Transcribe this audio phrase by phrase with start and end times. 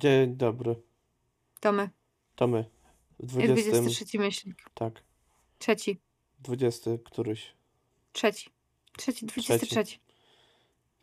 [0.00, 0.76] Dzień dobry.
[1.60, 1.90] To my.
[2.36, 2.64] To my.
[3.18, 3.70] W I 20.
[3.70, 4.64] 23 myślnik.
[4.74, 5.02] Tak.
[5.58, 6.00] Trzeci.
[6.40, 7.52] 20 któryś.
[8.12, 8.50] Trzeci.
[8.98, 9.84] Trzeci, 23.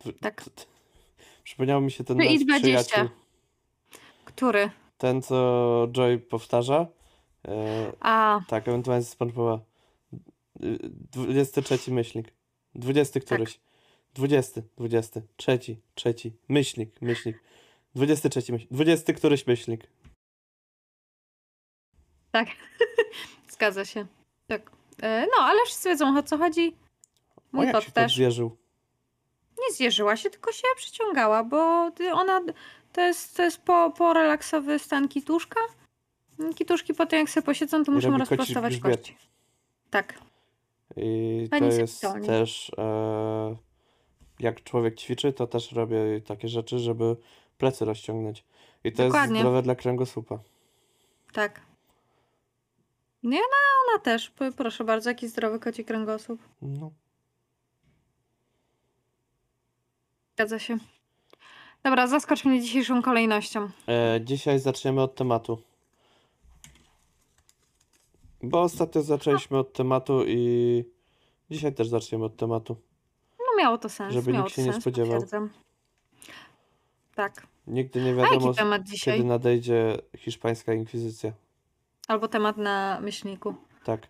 [0.00, 0.44] Dwu- Tak.
[1.44, 2.60] Przypomniał mi się ten No i nasz 20.
[2.60, 3.08] przyjaciel.
[4.24, 4.70] Który?
[4.98, 6.86] Ten, co Joy powtarza.
[7.48, 9.60] E, A, tak, ewentualnie z SpongeBoba.
[10.62, 10.78] Y,
[11.10, 12.32] 23 myślnik.
[12.74, 13.60] 20 któryś.
[14.14, 17.42] 20, 20, trzeci, trzeci, myślnik, myślnik.
[17.94, 18.72] 23 myślnik.
[18.72, 19.86] 20 któryś myślnik.
[22.30, 22.48] tak.
[23.52, 24.06] Zgadza się.
[24.46, 24.70] Tak.
[25.02, 26.76] E, No, ale wszyscy wiedzą o co chodzi.
[27.36, 28.12] O, Mój kot się też.
[28.12, 28.56] podwierzył.
[29.58, 32.40] Nie zjeżyła się, tylko się przyciągała, bo ona
[32.92, 35.60] to jest, to jest po, po relaksowy stan kituszka.
[36.54, 39.16] Kituszki po tym jak sobie posiedzą, to I muszą rozprostować kości.
[39.90, 40.14] Tak.
[40.96, 42.26] I to Pani jest sypialni.
[42.26, 43.56] też, e,
[44.40, 47.16] jak człowiek ćwiczy, to też robię takie rzeczy, żeby
[47.58, 48.44] plecy rozciągnąć.
[48.84, 49.40] I to jest Dokładnie.
[49.40, 50.38] zdrowe dla kręgosłupa.
[51.32, 51.60] Tak.
[53.22, 54.32] Nie, no ona też.
[54.56, 56.40] Proszę bardzo, jaki zdrowy koci kręgosłup.
[56.62, 56.90] No.
[60.34, 60.78] Zgadza się.
[61.82, 63.70] Dobra, zaskocz mnie dzisiejszą kolejnością.
[63.88, 65.62] E, dzisiaj zaczniemy od tematu.
[68.42, 70.84] Bo ostatnio zaczęliśmy od tematu i
[71.50, 72.76] dzisiaj też zaczniemy od tematu.
[73.38, 74.14] No miało to sens.
[74.14, 75.12] Żeby miało nikt się nie sens, spodziewał.
[75.12, 75.50] potwierdzam.
[77.18, 77.46] Tak.
[77.66, 79.14] Nigdy nie A wiadomo, jaki temat dzisiaj?
[79.16, 81.32] kiedy nadejdzie hiszpańska inkwizycja.
[82.08, 83.54] Albo temat na myślniku.
[83.84, 84.08] Tak.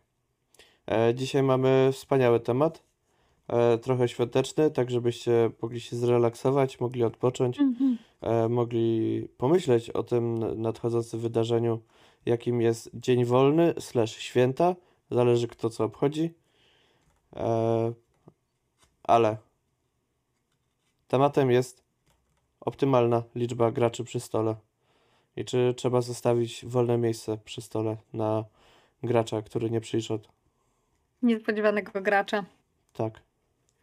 [0.91, 2.83] E, dzisiaj mamy wspaniały temat.
[3.49, 7.99] E, trochę świąteczny, tak żebyście mogli się zrelaksować, mogli odpocząć, Mhm.
[8.21, 11.81] e, mogli pomyśleć o tym nadchodzącym wydarzeniu,
[12.27, 14.75] jakim jest dzień wolny slash święta.
[15.11, 16.35] Zależy kto co obchodzi.
[17.37, 17.93] E,
[19.05, 19.37] ale
[21.09, 21.88] tematem jest
[22.61, 24.55] optymalna liczba graczy przy stole.
[25.37, 28.45] I czy trzeba zostawić wolne miejsce przy stole na
[29.03, 30.29] gracza, który nie przyszedł.
[31.23, 32.45] Niespodziewanego gracza.
[32.93, 33.21] Tak.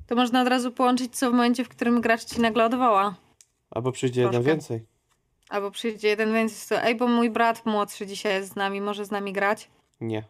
[0.07, 3.15] To można od razu połączyć co w momencie, w którym gracz ci nagle odwoła.
[3.71, 4.51] Albo przyjdzie jeden Troszkę.
[4.51, 4.85] więcej.
[5.49, 6.77] Albo przyjdzie jeden więcej.
[6.77, 9.69] to, Ej, bo mój brat młodszy dzisiaj jest z nami, może z nami grać.
[10.01, 10.23] Nie.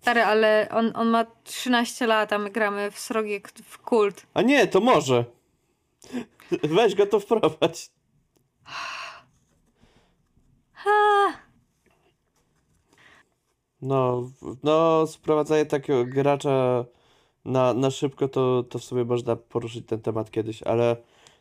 [0.00, 4.26] Stary, ale on, on ma 13 lat, a my gramy w srogie w kult.
[4.34, 5.24] A nie, to może.
[6.62, 7.90] Weź go to wprowadź.
[13.82, 14.30] No,
[14.62, 16.84] no, sprowadzanie takiego gracza
[17.44, 20.96] na, na szybko, to, to w sobie można poruszyć ten temat kiedyś, ale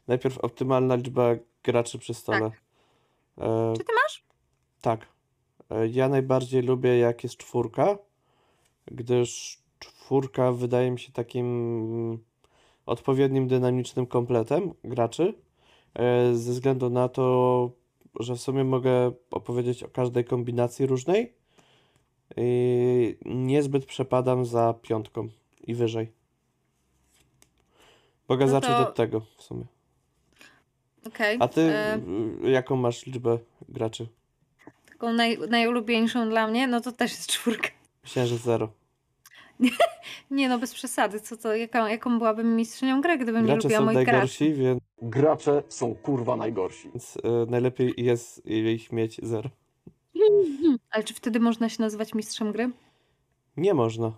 [0.07, 1.29] najpierw optymalna liczba
[1.63, 2.51] graczy przy stole.
[3.38, 4.23] E, Czy ty masz?
[4.81, 5.07] tak.
[5.69, 7.97] E, ja najbardziej lubię jak jest czwórka,
[8.85, 12.25] gdyż czwórka wydaje mi się takim
[12.87, 15.33] odpowiednim dynamicznym kompletem graczy,
[15.93, 17.71] e, ze względu na to,
[18.19, 21.33] że w sumie mogę opowiedzieć o każdej kombinacji różnej
[22.37, 25.29] i niezbyt przepadam za piątką
[25.63, 26.11] i wyżej.
[28.29, 29.65] Mogę No zacząć to- od tego w sumie.
[31.07, 31.37] Okej.
[31.39, 31.61] A ty
[32.43, 33.37] y, jaką masz liczbę
[33.69, 34.07] graczy?
[34.89, 37.69] taką naj, najulubieńszą dla mnie, no to też jest czwórka.
[38.03, 38.69] Myślałem, że zero.
[40.31, 41.19] Nie no, bez przesady.
[41.19, 44.12] Co to, jaką, jaką byłabym mistrzynią gry, gdybym nie Gracze lubiła są moich graczy?
[44.12, 46.88] najgorsi, więc Gracze są kurwa najgorsi.
[46.88, 49.50] y, najlepiej jest ich mieć zero.
[50.91, 52.69] Ale czy wtedy można się nazywać mistrzem gry?
[53.57, 54.12] Nie można.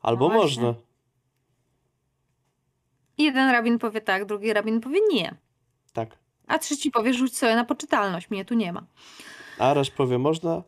[0.00, 0.74] Albo No można.
[3.18, 5.34] Jeden rabin powie tak, drugi rabin powie nie.
[5.92, 6.18] Tak.
[6.46, 8.86] A trzeci powie rzuć sobie na poczytalność, mnie tu nie ma.
[9.58, 10.62] Arasz powie można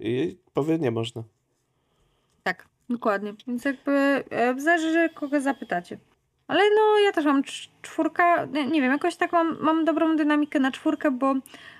[0.00, 1.22] i powie nie można.
[2.90, 3.34] Dokładnie.
[3.46, 3.90] Więc jakby
[4.30, 5.98] e, zależy, kogo zapytacie.
[6.48, 10.60] Ale no, ja też mam cz- czwórka, nie, wiem, jakoś tak mam, mam dobrą dynamikę
[10.60, 11.34] na czwórkę, bo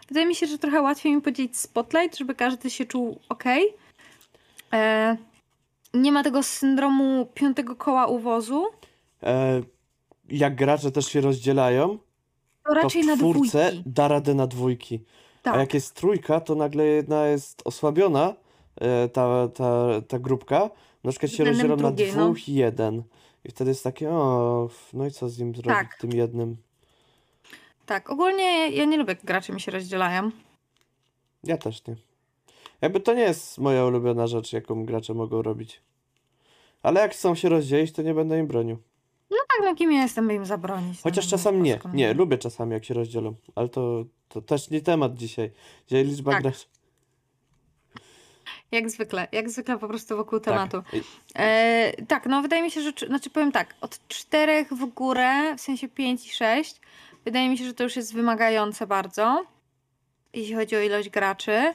[0.08, 3.44] wydaje mi się, że trochę łatwiej mi podzielić spotlight, żeby każdy się czuł ok.
[4.72, 5.16] E,
[5.94, 8.64] nie ma tego syndromu piątego koła uwozu,
[9.22, 9.62] E,
[10.28, 13.90] jak gracze też się rozdzielają, to to raczej w na czwórce dwójki.
[13.90, 15.00] da radę na dwójki.
[15.38, 18.34] A Tak, jak jest trójka, to nagle jedna jest osłabiona,
[19.12, 20.70] ta, ta, ta grupka.
[21.04, 22.24] Na przykład się Względem rozdzielą na drugiej, no.
[22.24, 23.02] dwóch i jeden.
[23.44, 25.96] I wtedy jest takie, o, no i co z nim zrobić, Tak.
[26.00, 26.56] tym jednym?
[27.86, 28.10] tak.
[28.10, 30.30] Ogólnie ja nie lubię, jak gracze mi się rozdzielają.
[31.44, 31.96] Ja też nie.
[32.80, 35.80] Jakby to nie jest moja ulubiona rzecz, jaką gracze mogą robić.
[36.82, 38.76] Ale jak chcą się rozdzielić, to nie będę im bronił.
[39.28, 41.00] Tak, no kim ja jestem, by im zabronić.
[41.02, 41.72] Chociaż No, czasami nie.
[41.72, 41.92] polską.
[41.92, 43.34] Nie, lubię czasami, jak się rozdzielą.
[43.54, 45.50] Ale to, to też nie temat dzisiaj.
[45.86, 46.42] Dzisiaj liczba Tak.
[46.42, 46.66] graczy.
[48.72, 50.54] Jak zwykle, jak zwykle po prostu wokół Tak.
[50.54, 50.82] tematu.
[50.96, 51.02] I-
[51.34, 55.56] E, tak, no wydaje mi się, że, czy- znaczy powiem tak, od czterech w górę,
[55.56, 56.80] w sensie pięć i sześć,
[57.24, 59.44] wydaje mi się, że to już jest wymagające bardzo,
[60.32, 61.74] jeśli chodzi o ilość graczy.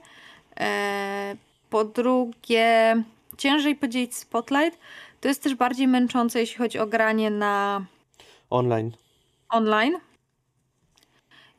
[0.60, 1.36] E,
[1.70, 3.04] po drugie,
[3.38, 4.80] ciężej podzielić spotlight.
[5.22, 7.86] To jest też bardziej męczące, jeśli chodzi o granie na
[8.50, 8.92] Online.
[9.50, 9.98] online.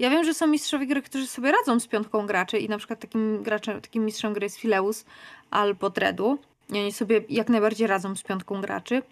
[0.02, 3.00] Ja wiem, że są mistrzowie gry, którzy sobie radzą z piątką graczy i na przykład
[3.00, 5.04] takim graczem, takim mistrzem gry jest Fileus
[5.50, 6.38] albo Dredu.
[6.72, 9.02] I oni sobie jak najbardziej radzą z piątką graczy.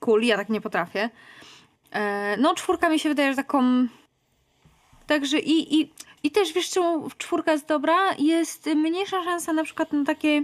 [0.00, 1.10] Cool, ja tak nie potrafię.
[1.90, 3.86] E, no, czwórka mi się wydaje, że taką...
[5.06, 8.14] Także i, i, i też wiesz, czemu czwórka jest dobra?
[8.18, 10.42] Jest mniejsza szansa na przykład na takie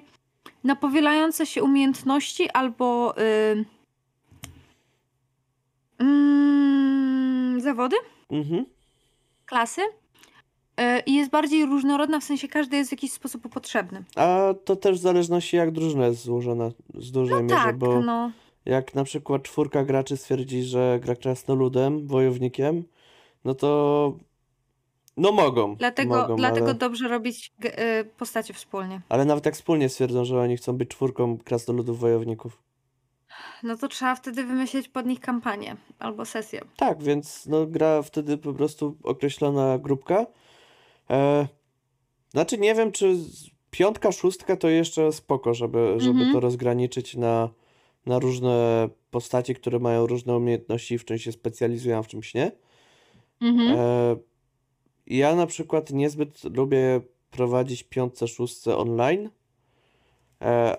[0.65, 3.65] na powielające się umiejętności albo y,
[5.99, 7.97] mm, zawody,
[8.33, 8.65] Mhm.
[9.47, 9.81] klasy.
[10.81, 14.05] Y, I jest bardziej różnorodna, w sensie każdy jest w jakiś sposób potrzebny.
[14.17, 18.01] A to też w zależności jak drużyna jest złożona z dużej No mierze, tak, bo
[18.01, 18.31] no.
[18.65, 22.85] jak na przykład czwórka graczy stwierdzi, że gra krasnoludem, wojownikiem,
[23.45, 24.13] no to
[25.17, 29.01] no mogą, Dlatego, mogą, dlatego ale, dobrze robić g- y, postacie wspólnie.
[29.09, 32.59] ale nawet jak wspólnie stwierdzą, że oni chcą być czwórką krasnoludów wojowników.
[33.63, 36.61] No to trzeba wtedy wymyślić pod nich kampanię albo sesję.
[36.77, 40.27] Tak, więc no gra wtedy po prostu określona grupka.
[41.11, 41.47] E,
[42.31, 43.17] znaczy nie wiem, czy
[43.71, 46.33] piątka, szóstka to jeszcze spoko, żeby, żeby Mhm.
[46.33, 47.49] to rozgraniczyć na,
[48.07, 52.53] na różne postacie, które mają różne umiejętności w czymś się specjalizują, w czymś nie.
[53.41, 53.79] Mhm.
[53.79, 54.17] E,
[55.07, 57.01] ja na przykład niezbyt lubię
[57.31, 59.31] prowadzić piątce, szóstce online,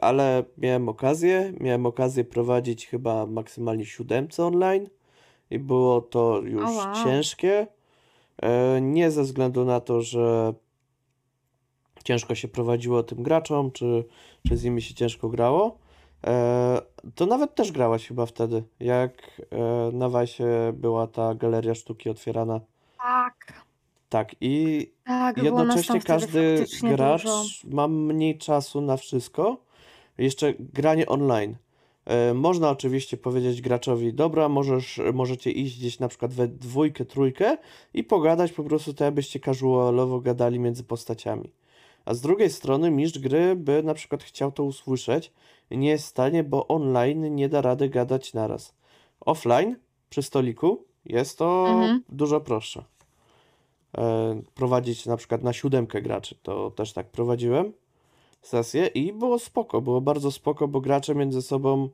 [0.02, 4.90] ale miałem okazję, miałem okazję prowadzić chyba maksymalnie siódemce online
[5.50, 7.04] i było to już O wow.
[7.04, 7.68] ciężkie.
[8.42, 10.54] E, nie ze względu na to, że
[12.04, 14.06] ciężko się prowadziło tym graczom, czy,
[14.48, 15.78] czy z nimi się ciężko grało.
[16.28, 16.82] E,
[17.16, 22.60] to nawet też grałaś chyba wtedy, jak e, na Wajsie była ta galeria sztuki otwierana.
[22.98, 23.63] Tak.
[24.14, 27.44] Tak, i Tak, było nas jednocześnie tam wtedy każdy faktycznie gracz dużo.
[27.76, 29.58] ma mniej czasu na wszystko.
[30.18, 31.56] Jeszcze granie online.
[32.06, 37.58] E, Można oczywiście powiedzieć graczowi, dobra, możesz, możecie iść gdzieś na przykład we dwójkę, trójkę
[37.94, 41.52] i pogadać po prostu tak, jakbyście casualowo gadali między postaciami.
[42.06, 45.32] A z drugiej strony mistrz gry by na przykład chciał to usłyszeć
[45.72, 48.74] nie jest w stanie, bo online nie da rady gadać naraz.
[49.22, 49.76] Offline,
[50.10, 52.04] przy stoliku, jest to Mhm.
[52.10, 52.84] dużo prostsze.
[53.98, 57.74] E, Prowadzić na przykład na siódemkę graczy, to też tak prowadziłem
[58.42, 61.90] sesję i było spoko, było bardzo spoko, bo gracze między sobą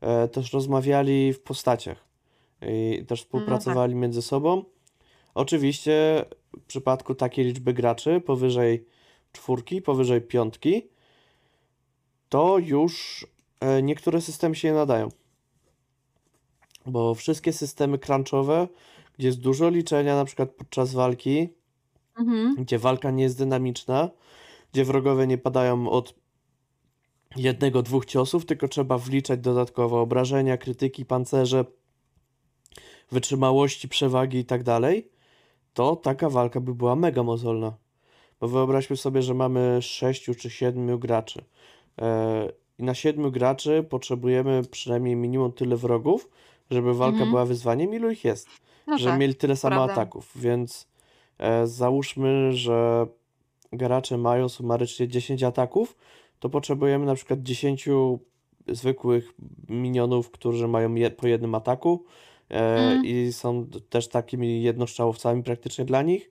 [0.00, 2.04] e, też rozmawiali w postaciach
[2.68, 4.64] i też współpracowali między sobą.
[5.34, 6.24] Oczywiście
[6.60, 8.86] w przypadku takiej liczby graczy, powyżej
[9.32, 10.82] czwórki, powyżej piątki,
[12.28, 13.26] to już
[13.60, 15.08] e, niektóre systemy się nie nadają.
[16.86, 18.68] Bo wszystkie systemy crunchowe,
[19.22, 21.48] gdzie jest dużo liczenia, na przykład podczas walki,
[22.18, 22.54] Mhm.
[22.58, 24.10] gdzie walka nie jest dynamiczna,
[24.72, 26.14] gdzie wrogowie nie padają od
[27.36, 31.64] jednego, dwóch ciosów, tylko trzeba wliczać dodatkowo obrażenia, krytyki, pancerze,
[33.10, 35.08] wytrzymałości, przewagi i tak dalej,
[35.74, 37.72] to taka walka by była mega mozolna.
[38.40, 41.44] Bo wyobraźmy sobie, że mamy sześciu czy siedmiu graczy.
[42.00, 46.28] E, I na siedmiu graczy potrzebujemy przynajmniej minimum tyle wrogów,
[46.70, 47.30] żeby walka Mhm.
[47.30, 47.94] była wyzwaniem.
[47.94, 48.48] Ilu ich jest?
[48.86, 49.92] No że tak, mieli tyle samo prawda.
[49.92, 50.88] ataków, więc
[51.38, 53.06] e, załóżmy, że
[53.72, 55.96] gracze mają sumarycznie 10 ataków,
[56.38, 57.88] to potrzebujemy na przykład 10
[58.68, 59.32] zwykłych
[59.68, 62.04] minionów, którzy mają je, po jednym ataku
[62.50, 63.04] e, Mhm.
[63.04, 66.30] i są też takimi jednostrzałowcami praktycznie dla nich,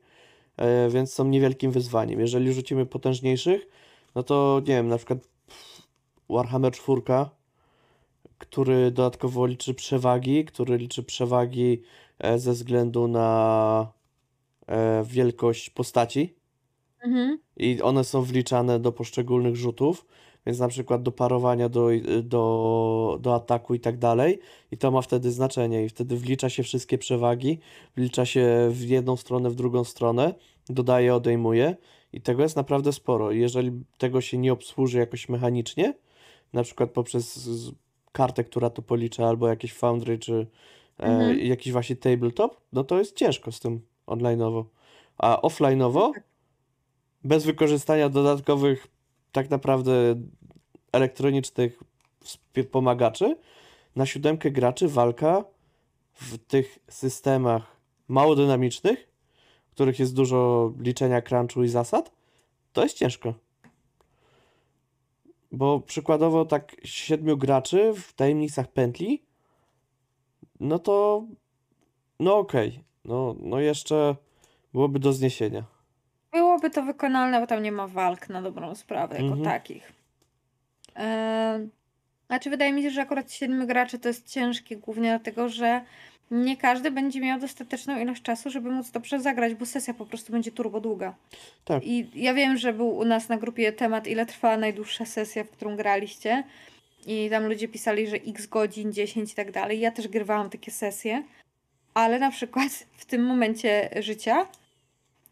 [0.58, 2.20] e, więc są niewielkim wyzwaniem.
[2.20, 3.68] Jeżeli rzucimy potężniejszych,
[4.16, 5.20] no to nie wiem, na przykład
[6.30, 7.02] Warhammer 4,
[8.42, 11.82] który dodatkowo liczy przewagi, który liczy przewagi
[12.20, 13.92] e, ze względu na
[14.68, 16.36] e, wielkość postaci
[17.04, 17.40] Mhm.
[17.58, 20.06] i one są wliczane do poszczególnych rzutów,
[20.46, 21.88] więc na przykład do parowania, do,
[22.24, 24.40] do, do ataku i tak dalej
[24.72, 27.60] i to ma wtedy znaczenie i wtedy wlicza się wszystkie przewagi,
[27.96, 30.34] wlicza się w jedną stronę, w drugą stronę,
[30.70, 31.76] dodaje, odejmuje
[32.14, 33.32] i tego jest naprawdę sporo.
[33.32, 35.94] Jeżeli tego się nie obsłuży jakoś mechanicznie,
[36.54, 37.50] na przykład poprzez
[38.12, 40.48] kartę, która to policza, albo jakieś Foundry, czy
[41.00, 41.40] e, Mhm.
[41.40, 44.64] jakiś właśnie tabletop, no to jest ciężko z tym online'owo.
[45.18, 46.24] A offline'owo, tak.
[47.24, 48.88] bez wykorzystania dodatkowych,
[49.32, 50.16] tak naprawdę
[50.92, 51.80] elektronicznych
[52.72, 53.38] pomagaczy,
[53.96, 55.44] na siódemkę graczy walka
[56.14, 57.78] w tych systemach
[58.08, 59.08] mało dynamicznych,
[59.68, 62.12] w których jest dużo liczenia crunchu i zasad,
[62.74, 63.34] to jest ciężko.
[65.52, 69.24] Bo przykładowo tak siedmiu graczy w tajemnicach pętli,
[70.60, 71.24] no to
[72.20, 72.84] no okej.
[73.06, 74.16] no, no jeszcze
[74.74, 75.64] byłoby do zniesienia.
[76.32, 79.44] Byłoby to wykonalne, bo tam nie ma walk na dobrą sprawę jako Mhm.
[79.44, 79.94] takich.
[80.96, 81.70] Eee,
[82.28, 85.86] znaczy, wydaje mi się, że akurat siedmiu graczy to jest ciężkie, głównie dlatego, że
[86.32, 90.32] nie każdy będzie miał dostateczną ilość czasu, żeby móc dobrze zagrać, bo sesja po prostu
[90.32, 91.16] będzie turbo długa.
[91.66, 91.84] Tak.
[91.86, 95.50] I ja wiem, że był u nas na grupie temat, ile trwała najdłuższa sesja, w
[95.50, 96.44] którą graliście.
[97.08, 99.80] I tam ludzie pisali, że x godzin, 10 i tak dalej.
[99.80, 101.24] Ja też grywałam takie sesje,
[101.94, 102.70] ale na przykład
[103.02, 104.48] w tym momencie życia,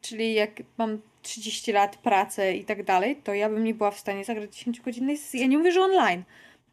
[0.01, 3.99] czyli jak mam 30 lat, pracę i tak dalej, to ja bym nie była w
[3.99, 5.39] stanie zagrać 10 godzinnej sesji.
[5.39, 6.23] Ja nie mówię, że online,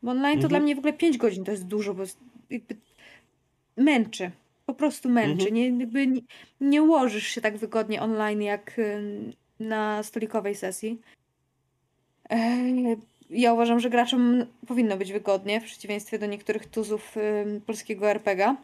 [0.02, 0.48] bo online to Mhm.
[0.48, 2.02] dla mnie w ogóle 5 godzin to jest dużo, bo
[2.50, 2.76] jakby
[3.76, 4.30] męczy.
[4.66, 5.48] Po prostu męczy.
[5.48, 5.54] Mhm.
[5.54, 6.20] Nie, jakby nie,
[6.60, 8.80] nie ułożysz się tak wygodnie online jak
[9.60, 11.00] na stolikowej sesji.
[13.30, 17.14] Ja uważam, że graczom powinno być wygodnie, w przeciwieństwie do niektórych tuzów
[17.66, 18.56] polskiego RPGa.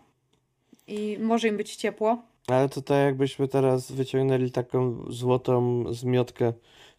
[0.87, 2.23] I może im być ciepło.
[2.47, 6.53] Ale to tak jakbyśmy teraz wyciągnęli taką złotą zmiotkę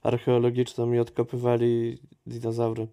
[0.03, 2.87] archeologiczną i odkopywali dinozaury.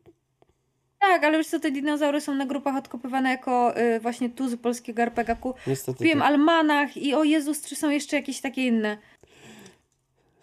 [1.01, 5.03] Tak, ale wiesz co, te dinozaury są na grupach odkopywane jako y, właśnie tuzy polskiego
[5.03, 5.55] RPG-ku.
[5.67, 6.29] Niestety Wiem, tak.
[6.29, 8.99] Almanach i o Jezus, czy są jeszcze jakieś takie inne.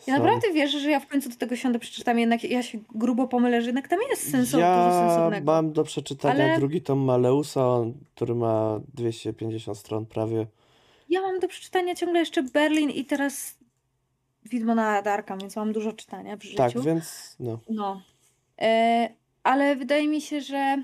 [0.08, 3.28] Ja naprawdę wierzę, że ja w końcu do tego siądę, przeczytam, jednak ja się grubo
[3.28, 7.68] pomylę, że jednak tam jest sens dużo Ja mam do przeczytania Ale- drugi tom Maleusa,
[8.16, 10.48] który ma 250 stron prawie.
[11.10, 13.58] Ja mam do przeczytania ciągle jeszcze Berlin i teraz
[14.46, 16.58] Widmo na Darka, więc mam dużo czytania w życiu.
[16.58, 17.60] Tak, więc no.
[17.70, 18.02] No.
[18.62, 19.10] E,
[19.48, 20.84] ale wydaje mi się, że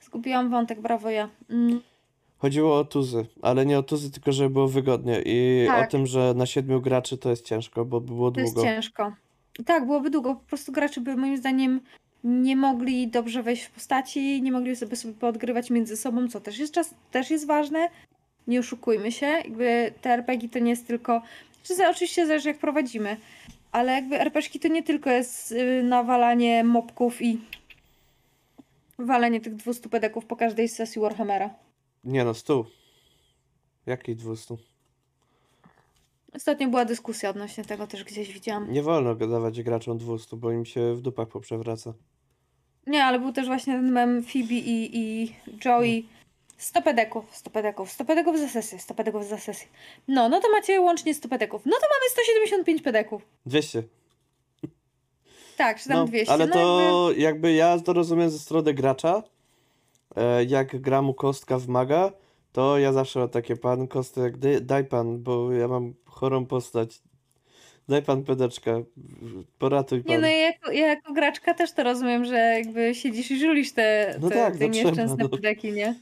[0.00, 1.28] zgubiłam wątek, brawo ja.
[1.50, 1.80] Mm,
[2.38, 5.90] Chodziło o tuzy, ale nie o tuzy, tylko żeby było wygodnie i o Tak.
[5.90, 8.68] tym, że na siedmiu graczy to jest ciężko, bo by było to jest długo.
[8.68, 9.12] ciężko.
[9.66, 10.34] Tak, byłoby długo.
[10.34, 11.80] Po prostu gracze by moim zdaniem
[12.24, 16.58] nie mogli dobrze wejść w postaci, nie mogli sobie sobie poodgrywać między sobą, co też
[16.58, 17.88] jest, czas, też jest ważne.
[18.46, 21.22] Nie oszukujmy się, jakby te RPG to nie jest tylko.
[21.62, 23.16] Czy za- oczywiście zależy jak prowadzimy,
[23.74, 27.40] ale jakby RPG to nie tylko jest y, nawalanie mopków i
[28.98, 31.50] walenie tych 200 pedeków po każdej sesji Warhammera.
[32.04, 32.66] Nie no, stu.
[33.86, 34.56] Jakich 200?
[36.34, 38.72] Ostatnio była dyskusja odnośnie tego, też gdzieś widziałam.
[38.72, 41.94] Nie wolno dawać graczom 200, bo im się w dupach poprzewraca.
[42.86, 46.08] Nie, ale był też właśnie ten mem Phoebe i, i Joey.
[46.56, 49.68] 100 pedeków, 100 pedeków, 100 pedeków za sesję, 100 pedeków za sesję.
[50.08, 51.62] No, no to macie łącznie 100 pedeków.
[51.66, 53.22] No to mamy 175 pedeków.
[53.46, 53.82] 200.
[55.56, 56.32] Tak, czy tam No, 200.
[56.32, 59.22] ale no to jakby ja to rozumiem ze strony gracza.
[60.16, 62.12] E, Jak gra mu kostka w maga,
[62.52, 66.98] to ja zawsze mam takie pan kostek, daj, daj pan, bo ja mam chorą postać.
[67.88, 68.70] Daj pan pedeczka,
[69.58, 70.10] poratuj jakby...
[70.10, 70.22] Nie pan.
[70.22, 74.16] no, ja jako, ja jako graczka też to rozumiem, że jakby siedzisz i żulisz te,
[74.20, 75.28] No te, tak, te no trzeba, nieszczęsne no.
[75.28, 75.94] pedeki, nie?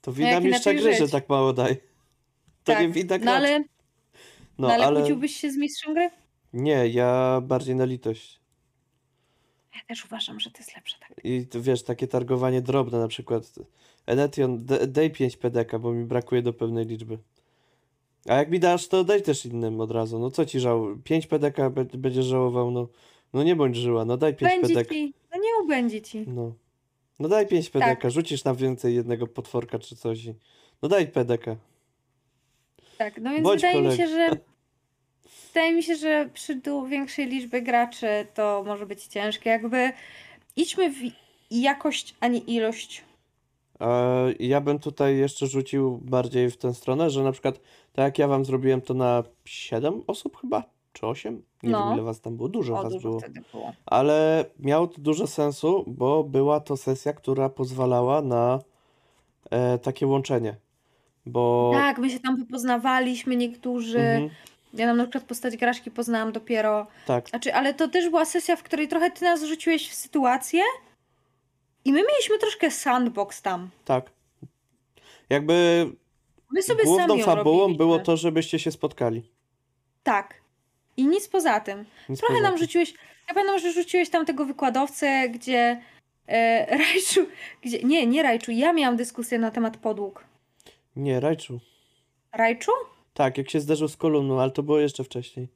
[0.00, 1.76] To jak wina mistrza gry, że tak mało daj.
[1.76, 2.80] To tak.
[2.80, 3.64] nie wina no ale, No,
[4.58, 6.10] no, ale, ale kłóciłbyś się z mistrzem gry?
[6.52, 8.40] nie, ja bardziej na litość.
[9.74, 11.20] Ja też uważam, że to jest lepsze tak.
[11.24, 13.54] I wiesz, takie targowanie drobne na przykład.
[14.06, 17.18] Enetion, daj 5 PDK, bo mi brakuje do pewnej liczby.
[18.28, 20.18] A jak mi dasz, to daj też innym od razu.
[20.18, 20.96] No co ci żał?
[21.04, 22.88] 5 PDK będziesz żałował, no.
[23.32, 24.94] No nie bądź żyła, no daj 5 Będzie PDK.
[24.94, 26.24] ci, no nie ubędzie ci.
[26.26, 26.52] No.
[27.20, 28.10] No daj 5 PDK, Tak.
[28.12, 30.24] rzucisz nam więcej jednego potworka czy coś.
[30.24, 30.34] i-
[30.82, 31.56] No daj PDK.
[32.98, 34.30] Tak, no więc Bądź wydaje mi koleg- się, że
[35.48, 39.50] wydaje mi się, że przy większej liczbie graczy to może być ciężkie.
[39.50, 39.92] Jakby
[40.56, 40.96] idźmy w
[41.50, 43.04] jakość, a nie ilość.
[43.80, 47.60] E, Ja bym tutaj jeszcze rzucił bardziej w tę stronę, że na przykład
[47.92, 51.42] tak jak ja wam zrobiłem to na 7 osób chyba, czy 8?
[51.62, 51.84] Nie No.
[51.84, 53.20] wiem ile was tam było, dużo O, was dużo było.
[53.20, 53.72] wtedy było.
[53.86, 58.58] Ale miało to dużo sensu, bo była to sesja, która pozwalała na
[59.50, 60.56] e, takie łączenie.
[61.26, 63.98] Bo Tak, my się tam poznawaliśmy niektórzy.
[64.00, 64.30] Mhm,
[64.74, 66.86] Ja tam na przykład postać Graszki poznałam dopiero.
[67.06, 70.62] tak, Znaczy, ale to też była sesja, w której trochę ty nas rzuciłeś w sytuację
[71.84, 73.70] i my mieliśmy troszkę sandbox tam.
[73.84, 74.10] tak.
[75.30, 75.86] Jakby
[76.52, 77.76] My sobie główną fabułą robiliśmy.
[77.84, 79.30] było to, żebyście się spotkali.
[80.02, 80.34] Tak.
[80.96, 81.84] I nic poza tym.
[82.08, 82.62] Nic Trochę poza nam tym.
[82.66, 82.94] rzuciłeś.
[83.28, 85.80] Ja pamiętam, że rzuciłeś tam tego wykładowcę, gdzie
[86.28, 87.26] e, Rajczu.
[87.62, 88.52] Gdzie, nie, nie Rajczu.
[88.52, 90.24] Ja miałam dyskusję na temat podłóg.
[90.96, 91.60] Nie, Rajczu.
[92.32, 92.72] Rajczu?
[93.14, 95.48] Tak, jak się zderzył z kolumną, ale to było jeszcze wcześniej.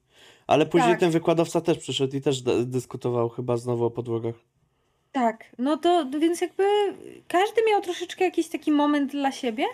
[0.47, 1.01] Ale później Tak.
[1.01, 4.35] ten wykładowca też przyszedł i też dyskutował chyba znowu o podłogach.
[5.13, 5.45] Tak.
[5.59, 6.65] No to więc jakby
[7.29, 9.65] każdy miał troszeczkę jakiś taki moment dla siebie,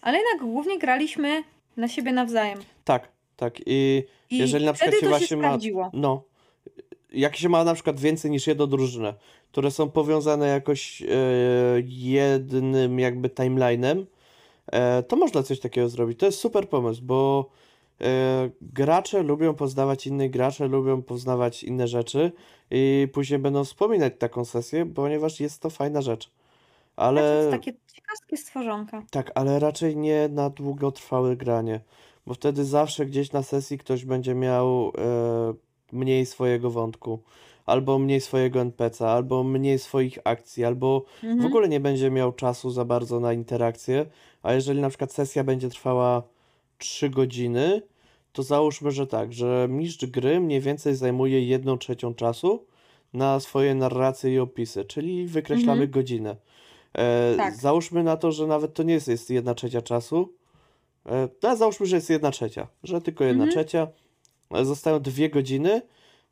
[0.00, 1.42] ale jednak głównie graliśmy
[1.76, 2.58] na siebie nawzajem.
[2.84, 3.08] Tak,
[3.40, 3.60] tak.
[3.66, 5.90] I I jeżeli na przykład wtedy się to się właśnie ma.
[5.92, 6.22] No.
[7.12, 9.14] Jak się ma na przykład więcej niż jedną drużynę,
[9.52, 11.06] które są powiązane jakoś e,
[11.86, 14.04] jednym jakby timeline'em,
[14.72, 16.18] e, to można coś takiego zrobić.
[16.18, 17.50] To jest super pomysł, bo
[18.00, 22.32] e, gracze lubią poznawać innych graczy, lubią poznawać inne rzeczy
[22.70, 26.30] i później będą wspominać taką sesję, ponieważ jest to fajna rzecz.
[26.96, 29.02] Ale to jest takie ciekawskie stworzonka.
[29.10, 31.80] tak, ale raczej nie na długotrwałe granie,
[32.26, 35.54] bo wtedy zawsze gdzieś na sesji ktoś będzie miał e,
[35.92, 37.18] mniej swojego wątku,
[37.66, 41.46] albo mniej swojego NPC, albo mniej swoich akcji, albo w Mhm.
[41.46, 44.06] ogóle nie będzie miał czasu za bardzo na interakcję.
[44.42, 46.22] A jeżeli na przykład sesja będzie trwała
[46.78, 47.82] 3 godziny,
[48.32, 52.64] to załóżmy, że tak, że mistrz gry mniej więcej zajmuje 1 trzecią czasu
[53.12, 55.90] na swoje narracje i opisy, czyli wykreślamy Mhm.
[55.90, 56.36] godzinę.
[56.94, 57.54] E, Tak.
[57.56, 60.32] załóżmy na to, że nawet to nie jest, jest 1 trzecia czasu.
[61.42, 63.50] No, załóżmy, że jest 1 trzecia, że tylko 1 Mhm.
[63.50, 63.88] trzecia.
[64.50, 65.82] E, Zostają 2 godziny.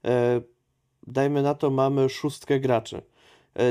[0.05, 0.41] E,
[1.07, 3.03] dajmy na to, mamy szóstkę graczy.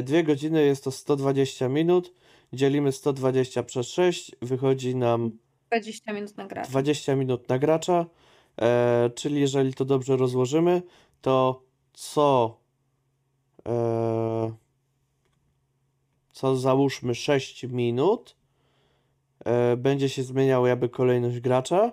[0.03, 2.13] Dwie godziny jest to 120 minut.
[2.53, 5.31] Dzielimy 120 przez 6, wychodzi nam
[5.69, 6.61] 20 minut na grę.
[6.69, 8.05] 20 minut na gracza.
[8.61, 10.81] E, czyli jeżeli to dobrze rozłożymy,
[11.21, 11.63] to
[11.93, 12.57] co
[13.67, 14.53] e,
[16.31, 18.35] co załóżmy 6 minut
[19.47, 21.91] e, będzie się zmieniała jakby kolejność gracza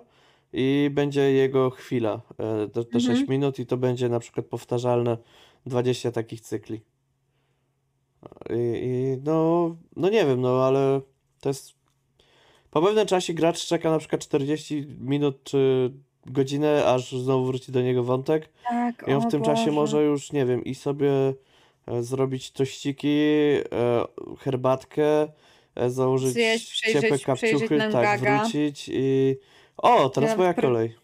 [0.53, 3.29] i będzie jego chwila, e, te, te 6 Mhm.
[3.29, 5.17] minut i to będzie na przykład powtarzalne
[5.65, 6.81] 20 takich cykli.
[8.49, 11.01] I, i no, no nie wiem, no ale
[11.41, 11.73] to jest
[12.71, 15.91] po pewnym czasie gracz czeka na przykład 40 minut czy
[16.25, 18.49] godzinę, aż znowu wróci do niego wątek.
[18.69, 19.71] Tak, I on w tym czasie Boże.
[19.71, 21.33] może już, nie wiem, i sobie
[21.87, 23.17] e, zrobić tościki,
[24.39, 25.27] herbatkę,
[25.87, 28.39] założyć Zjeść, przejrzeć- ciepłe przejrzeć kapciuchy, tak, Nangaga.
[28.39, 29.35] wrócić i...
[29.77, 30.95] O, teraz Ja moja kolej.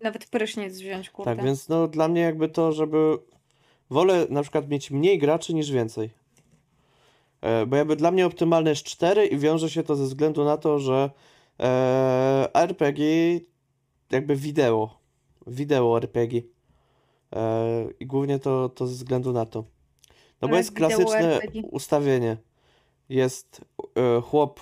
[0.00, 1.36] Nawet prysznic wziąć, kurde.
[1.36, 3.18] Tak, więc no dla mnie jakby to, żeby...
[3.90, 6.10] Wolę na przykład mieć mniej graczy niż więcej.
[7.40, 10.56] E, Bo jakby dla mnie optymalne jest 4 i wiąże się to ze względu na
[10.56, 11.10] to, że
[11.60, 13.04] e, RPG
[14.10, 14.98] jakby wideo,
[15.46, 16.42] wideo RPG
[17.32, 19.64] e, i głównie to, to ze względu na to.
[20.42, 21.62] No bo Ale jest wideo klasyczne RPG.
[21.70, 22.36] ustawienie.
[23.10, 23.60] Jest
[23.96, 24.60] e, chłop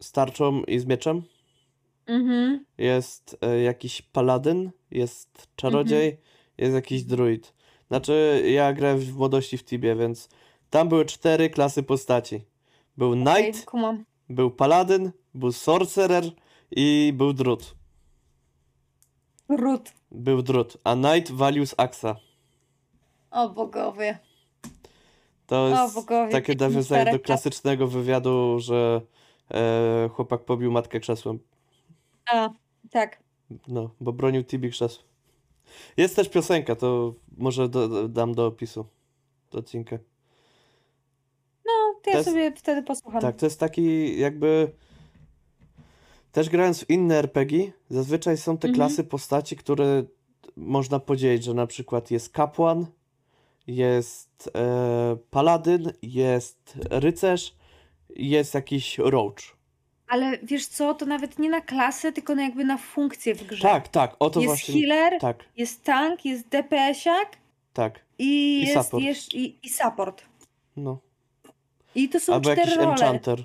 [0.00, 1.22] z tarczą i z mieczem,
[2.06, 2.64] Mhm.
[2.78, 6.16] jest e, jakiś paladyn, jest czarodziej,
[6.58, 7.54] jest jakiś druid.
[7.88, 10.28] Znaczy, ja grałem w młodości w Tibie, więc
[10.70, 12.40] tam były cztery klasy postaci.
[12.96, 14.04] Był knight, kumam.
[14.28, 16.24] był paladyn, był sorcerer
[16.70, 17.74] i był druid.
[19.48, 19.92] Ród.
[20.10, 22.16] Był druid, a knight walił z aksa.
[23.30, 24.18] O bogowie.
[25.46, 27.22] To jest bogowie, takie nawiązanie do czterech.
[27.22, 29.00] klasycznego wywiadu, że
[29.50, 31.38] e, chłopak pobił matkę krzesłem.
[32.32, 32.50] A,
[32.90, 33.22] tak.
[33.68, 35.06] No, bo bronił Tibi krzesłem.
[35.96, 38.86] Jest też piosenka, to może do, dam do opisu
[39.50, 39.98] do odcinka.
[41.66, 43.20] No, to ja To jest- sobie wtedy posłucham.
[43.20, 44.72] Tak, to jest taki jakby.
[46.32, 48.74] Też grając w inne RPG, zazwyczaj są te Mhm.
[48.74, 50.02] klasy postaci, które
[50.56, 52.86] można podzielić, że na przykład jest kapłan,
[53.66, 57.54] jest e, paladyn, jest rycerz,
[58.16, 59.34] jest jakiś roach.
[60.08, 63.62] Ale wiesz co, to nawet nie na klasę, tylko na jakby na funkcję w grze.
[63.62, 64.80] Tak, tak, o to jest właśnie.
[64.80, 67.26] healer, Tak, jest tank, jest DPS-iak
[67.72, 68.00] tak.
[68.18, 68.24] i,
[68.58, 69.04] I jest support.
[69.04, 70.22] jeszcze i, i support.
[70.76, 70.98] No.
[71.94, 72.90] I to są Albo cztery jakiś role.
[72.90, 73.44] enchanter.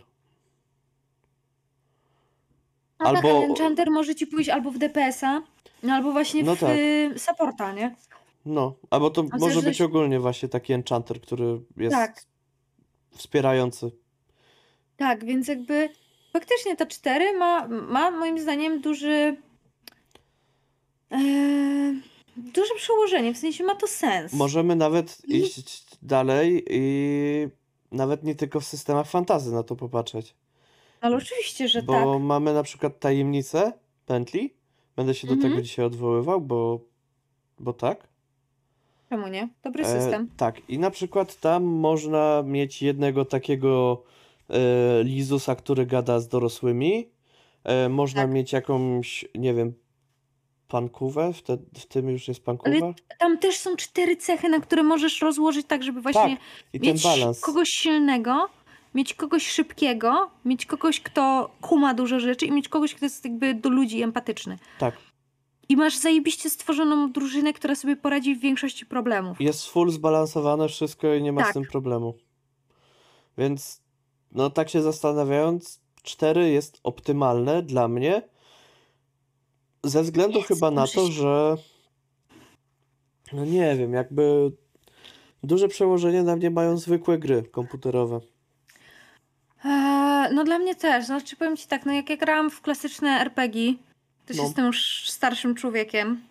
[2.97, 5.41] Tak, albo- ale enchanter może ci pójść albo w DPS-a,
[5.84, 6.69] no albo właśnie No w tak.
[6.77, 7.95] y, supporta, nie?
[8.49, 12.25] No, albo to A może być ogólnie właśnie taki enchanter, który jest Tak.
[13.12, 13.91] wspierający.
[14.97, 15.89] Tak, więc jakby
[16.33, 19.38] faktycznie ta 4 ma, ma moim zdaniem duży
[21.12, 21.17] e,
[22.38, 24.33] duże przełożenie, w sensie ma to sens.
[24.33, 27.47] Możemy nawet I- iść dalej i
[27.91, 30.35] nawet nie tylko w systemach fantazy na to popatrzeć.
[31.01, 32.21] Ale oczywiście, że Bo tak.
[32.21, 33.73] mamy na przykład tajemnicę
[34.05, 34.53] pętli.
[34.95, 35.51] Będę się do Mhm.
[35.51, 36.79] tego dzisiaj odwoływał, bo,
[37.59, 38.07] bo tak.
[39.09, 39.49] Czemu nie?
[39.63, 40.29] Dobry E, system.
[40.37, 44.03] tak, i na przykład tam można mieć jednego takiego
[44.49, 47.09] e, Lizusa, który gada z dorosłymi.
[47.63, 48.31] E, można Tak.
[48.31, 49.73] mieć jakąś, nie wiem,
[50.67, 51.33] pankówę.
[51.33, 52.75] W, te, w tym już jest pankuwa.
[52.85, 56.37] Ale tam też są cztery cechy, na które możesz rozłożyć tak, żeby właśnie
[56.73, 57.03] Tak, mieć
[57.41, 58.49] kogoś silnego,
[58.95, 63.53] mieć kogoś szybkiego, mieć kogoś, kto kuma dużo rzeczy i mieć kogoś, kto jest jakby
[63.53, 64.57] do ludzi empatyczny.
[64.79, 64.97] Tak.
[65.69, 69.41] I masz zajebiście stworzoną drużynę, która sobie poradzi w większości problemów.
[69.41, 71.53] Jest full zbalansowane wszystko i nie ma z Tak.
[71.53, 72.13] tym problemu.
[73.38, 73.82] Więc,
[74.32, 78.21] no tak się zastanawiając, 4 jest optymalne dla mnie.
[79.84, 81.55] Ze względu Jest, chyba na to, się- że.
[83.34, 84.51] No nie wiem, jakby.
[85.43, 88.19] Duże przełożenie na mnie mają zwykłe gry komputerowe.
[89.65, 91.05] Eee, no dla mnie też.
[91.05, 93.73] Znaczy powiem ci tak, no jak ja grałam w klasyczne RPG,
[94.29, 94.43] to się No.
[94.43, 96.21] jestem już starszym człowiekiem,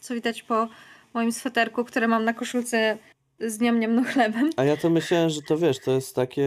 [0.00, 0.68] co widać po
[1.14, 2.98] moim sweterku, które mam na koszulce
[3.40, 4.50] z niam niam no chlebem.
[4.56, 6.44] A ja to myślałem, że to wiesz, to jest takie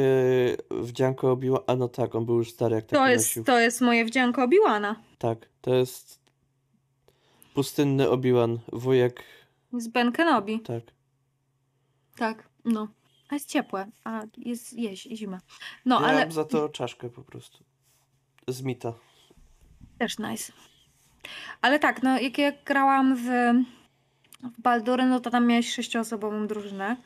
[0.72, 1.60] wdzianko obiła.
[1.68, 3.44] A no tak, on był już stary, jak To taki jest, nosił.
[3.44, 6.20] to jest moje wdzianko Obiłana Tak, to jest
[7.54, 9.24] pustynny Obiłan, wujek,
[9.74, 10.60] z Ben Kenobi.
[10.60, 10.84] tak.
[12.18, 12.88] Tak, no.
[13.30, 15.40] A jest ciepłe, a jest jeź, zima.
[15.86, 17.64] No, ja ale za to czaszkę po prostu.
[18.48, 18.94] Z mita.
[20.00, 20.54] też nice.
[21.62, 23.26] Ale tak, no jak ja grałam w,
[24.44, 26.98] w Baldury, no to tam miałeś sześcioosobową drużynę.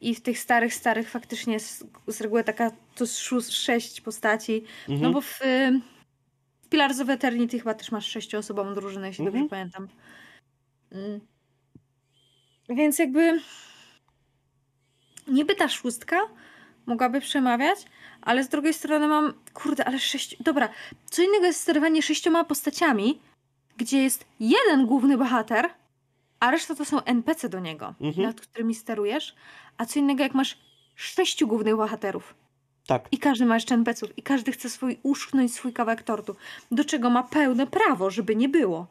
[0.00, 3.06] I w tych starych, starych faktycznie jest z reguły taka to
[3.50, 4.64] sześć postaci.
[4.88, 5.00] Mhm.
[5.00, 5.40] No bo w,
[6.62, 9.42] w Pillars of Eternity chyba też masz sześcioosobową drużynę, jeśli Mhm.
[9.42, 9.88] dobrze pamiętam.
[10.92, 11.20] Mm.
[12.68, 13.40] Więc jakby
[15.28, 16.20] niby ta szóstka
[16.86, 17.78] mogłaby przemawiać,
[18.22, 20.68] ale z drugiej strony mam, kurde, ale sześć, dobra,
[21.10, 23.20] co innego jest sterowanie sześcioma postaciami,
[23.78, 25.68] gdzie jest jeden główny bohater,
[26.40, 28.26] a reszta to są NPC do niego, Mhm.
[28.26, 29.34] nad którymi sterujesz,
[29.78, 30.58] a co innego jak masz
[30.94, 32.34] sześciu głównych bohaterów.
[32.86, 36.36] Tak, I każdy ma jeszcze NPC-ów i każdy chce swój uszknąć swój kawałek tortu.
[36.70, 38.86] Do czego ma pełne prawo, żeby nie było.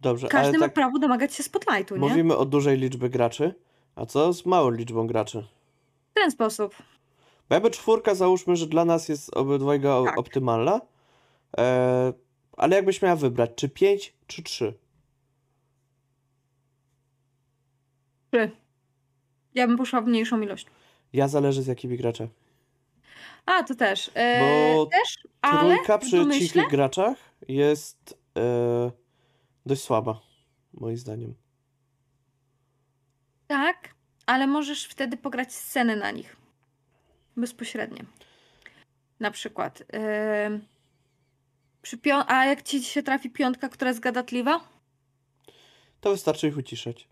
[0.00, 2.00] dobrze, Każdy ma tak prawo domagać się spotlightu, nie?
[2.08, 3.54] mówimy o dużej liczbie graczy,
[3.96, 5.44] a co z małą liczbą graczy?
[6.10, 6.74] W ten sposób.
[7.48, 10.18] Bo jakby czwórka załóżmy, że dla nas jest obydwojga Tak.
[10.18, 10.80] optymalna,
[11.58, 12.12] e,
[12.60, 14.74] ale jakbyś miała wybrać, czy pięć, czy trzy?
[18.32, 18.50] Trzy.
[19.54, 20.66] Ja bym poszła w mniejszą ilość.
[21.12, 22.28] Ja zależy z jakimi graczach.
[23.46, 24.10] A, to też.
[24.14, 25.18] E, Bo też,
[25.60, 27.18] Trójka przy cichych graczach
[27.48, 28.90] jest e,
[29.66, 30.20] dość słaba,
[30.74, 31.34] moim zdaniem.
[33.46, 33.94] tak,
[34.26, 36.36] ale możesz wtedy pograć sceny na nich.
[37.36, 38.04] Bezpośrednio.
[39.20, 39.82] Na przykład.
[39.92, 40.60] E,
[42.26, 44.60] a jak ci się trafi piątka, która jest gadatliwa
[46.00, 47.08] To wystarczy ich uciszać.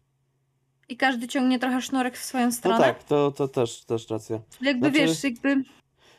[0.88, 4.40] i każdy ciągnie trochę sznurek w swoją No stronę, tak, to, to też, też racja.
[4.62, 5.62] jakby Znaczy- wiesz, jakby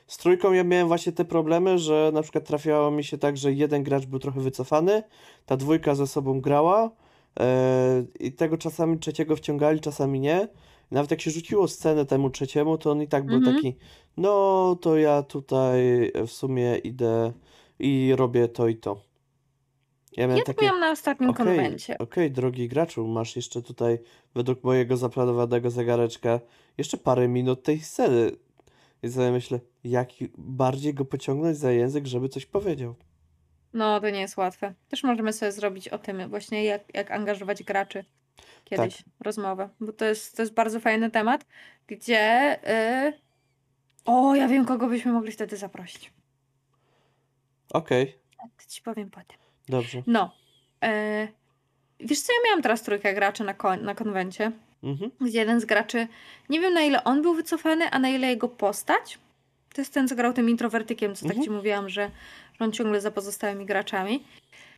[0.08, 3.54] Z trójką ja miałem właśnie te problemy, że na przykład trafiało mi się tak, że
[3.54, 5.04] jeden gracz był trochę wycofany,
[5.46, 6.92] ta dwójka ze sobą grała
[7.40, 10.48] e, i tego czasami trzeciego wciągali, czasami nie.
[10.92, 13.56] Nawet jak się rzuciło scenę temu trzeciemu, to on i tak był Mhm.
[13.56, 13.76] taki,
[14.18, 17.34] no to ja tutaj w sumie idę
[17.80, 19.02] i robię to i to.
[20.18, 21.98] Ja miałem ja to takie, miałam na ostatnim okej, konwencie.
[21.98, 24.00] okej, drogi graczu, masz jeszcze tutaj
[24.36, 26.40] według mojego zaplanowanego zegareczka
[26.78, 28.32] jeszcze parę minut tej sceny.
[29.04, 32.96] I sobie myślę, jak bardziej go pociągnąć za język, żeby coś powiedział.
[33.74, 34.74] No, to nie jest łatwe.
[34.90, 38.06] Też możemy sobie zrobić o tym właśnie, jak, jak angażować graczy
[38.64, 39.06] kiedyś Tak.
[39.20, 41.46] rozmowę, bo to jest, to jest bardzo fajny temat,
[41.88, 42.54] gdzie
[43.08, 43.14] y...
[44.06, 46.14] o, ja wiem, kogo byśmy mogli wtedy zaprosić.
[47.74, 49.38] Okej, To ci powiem potem.
[49.70, 50.04] dobrze.
[50.08, 50.32] No.
[50.86, 51.28] y...
[52.00, 54.52] Wiesz co, ja miałam teraz trójkę graczy na, kon- na konwencie,
[54.84, 55.12] Mhm.
[55.22, 56.08] gdzie jeden z graczy,
[56.50, 59.20] nie wiem na ile on był wycofany, a na ile jego postać,
[59.74, 61.44] to jest ten, co grał tym introwertykiem, co tak Mhm.
[61.46, 62.12] ci mówiłam, że,
[62.60, 64.24] że on ciągle za pozostałymi graczami.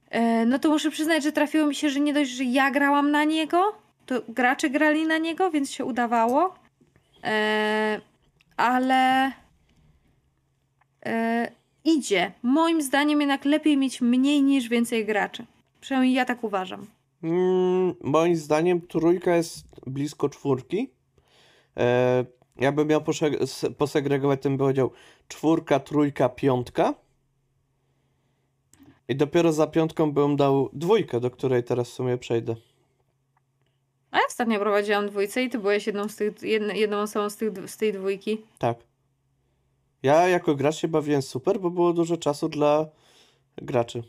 [0.10, 3.12] E, No to muszę przyznać, że trafiło mi się, że nie dość, że ja grałam
[3.12, 3.76] na niego,
[4.06, 6.56] to gracze grali na niego, więc się udawało.
[7.24, 8.02] E,
[8.58, 9.32] ale
[11.06, 11.52] e,
[11.84, 12.32] idzie.
[12.44, 15.46] Moim zdaniem jednak lepiej mieć mniej niż więcej graczy.
[15.82, 16.88] Przynajmniej ja tak uważam.
[17.24, 20.90] Mm, moim zdaniem trójka jest blisko czwórki.
[21.78, 22.26] E,
[22.58, 23.02] ja bym miał
[23.78, 24.92] posegregować ten powiedział
[25.28, 26.94] czwórka, trójka, piątka.
[29.08, 32.56] I dopiero za piątką bym dał dwójkę, do której teraz w sumie przejdę.
[34.12, 36.42] A ja ostatnio prowadziłam dwójce i ty byłeś jedną, z tych,
[36.74, 38.42] jedną osobą z, tych, z tej dwójki.
[38.60, 38.91] Tak.
[40.04, 42.88] Ja jako gracz się bawiłem super, bo było dużo czasu dla
[43.58, 44.04] graczy.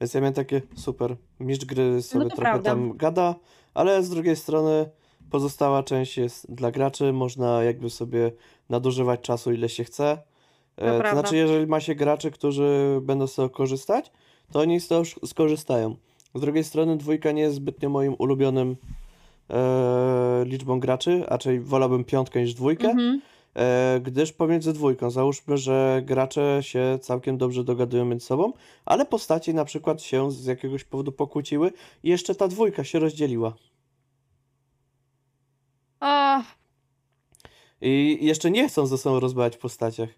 [0.00, 1.16] Więc ja miałem takie super.
[1.40, 2.70] Mistrz gry sobie No trochę prawda.
[2.70, 3.34] tam gada,
[3.74, 4.90] ale z drugiej strony
[5.30, 7.12] pozostała część jest dla graczy.
[7.12, 8.32] Można jakby sobie
[8.68, 10.18] nadużywać czasu ile się chce.
[10.76, 11.20] E, to prawda.
[11.20, 14.12] znaczy, jeżeli ma się graczy, którzy będą z tego korzystać,
[14.52, 15.96] to oni z tego skorzystają.
[16.34, 18.76] Z drugiej strony dwójka nie jest zbytnio moim ulubionym
[19.50, 22.88] e, liczbą graczy, raczej wolałbym piątkę niż dwójkę.
[22.88, 23.20] Mhm.
[23.56, 28.52] E, gdyż pomiędzy dwójką, załóżmy, że gracze się całkiem dobrze dogadują między sobą,
[28.84, 33.54] ale postaci na przykład się z jakiegoś powodu pokłóciły i jeszcze ta dwójka się rozdzieliła.
[36.00, 36.42] O,
[37.80, 40.08] I jeszcze nie chcą ze sobą rozmawiać w postaciach.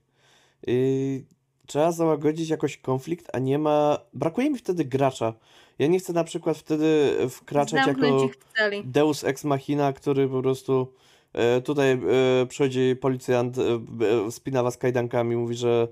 [0.66, 1.24] I
[1.66, 3.98] trzeba załagodzić jakoś konflikt, a nie ma.
[4.14, 5.34] Brakuje mi wtedy gracza.
[5.78, 8.70] Ja nie chcę na przykład wtedy wkraczać zamknąć jako.
[8.84, 10.92] Deus Ex Machina, który po prostu
[11.64, 13.62] tutaj e, przychodzi policjant, e,
[14.26, 15.88] e, spina was kajdankami, mówi, że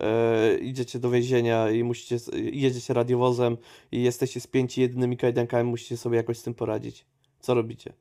[0.00, 2.16] e, idziecie do więzienia i musicie,
[2.52, 3.56] jedziecie radiowozem
[3.92, 7.04] i jesteście spięci jedynymi kajdankami, musicie sobie jakoś z tym poradzić.
[7.40, 7.92] Co robicie?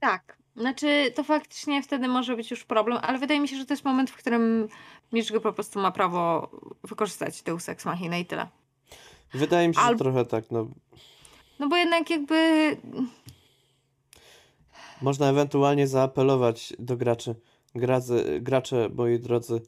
[0.00, 0.40] Tak.
[0.56, 3.84] Znaczy, to faktycznie wtedy może być już problem, ale wydaje mi się, że to jest
[3.84, 4.68] moment, w którym
[5.12, 6.50] Mieszko po prostu ma prawo
[6.84, 8.46] wykorzystać Deus Ex Machina i tyle.
[9.34, 10.66] Wydaje mi się, że Albo- trochę tak, no.
[11.58, 12.76] No bo jednak jakby
[15.02, 17.34] Można ewentualnie zaapelować do graczy.
[17.74, 19.62] Grazy, gracze, moi drodzy,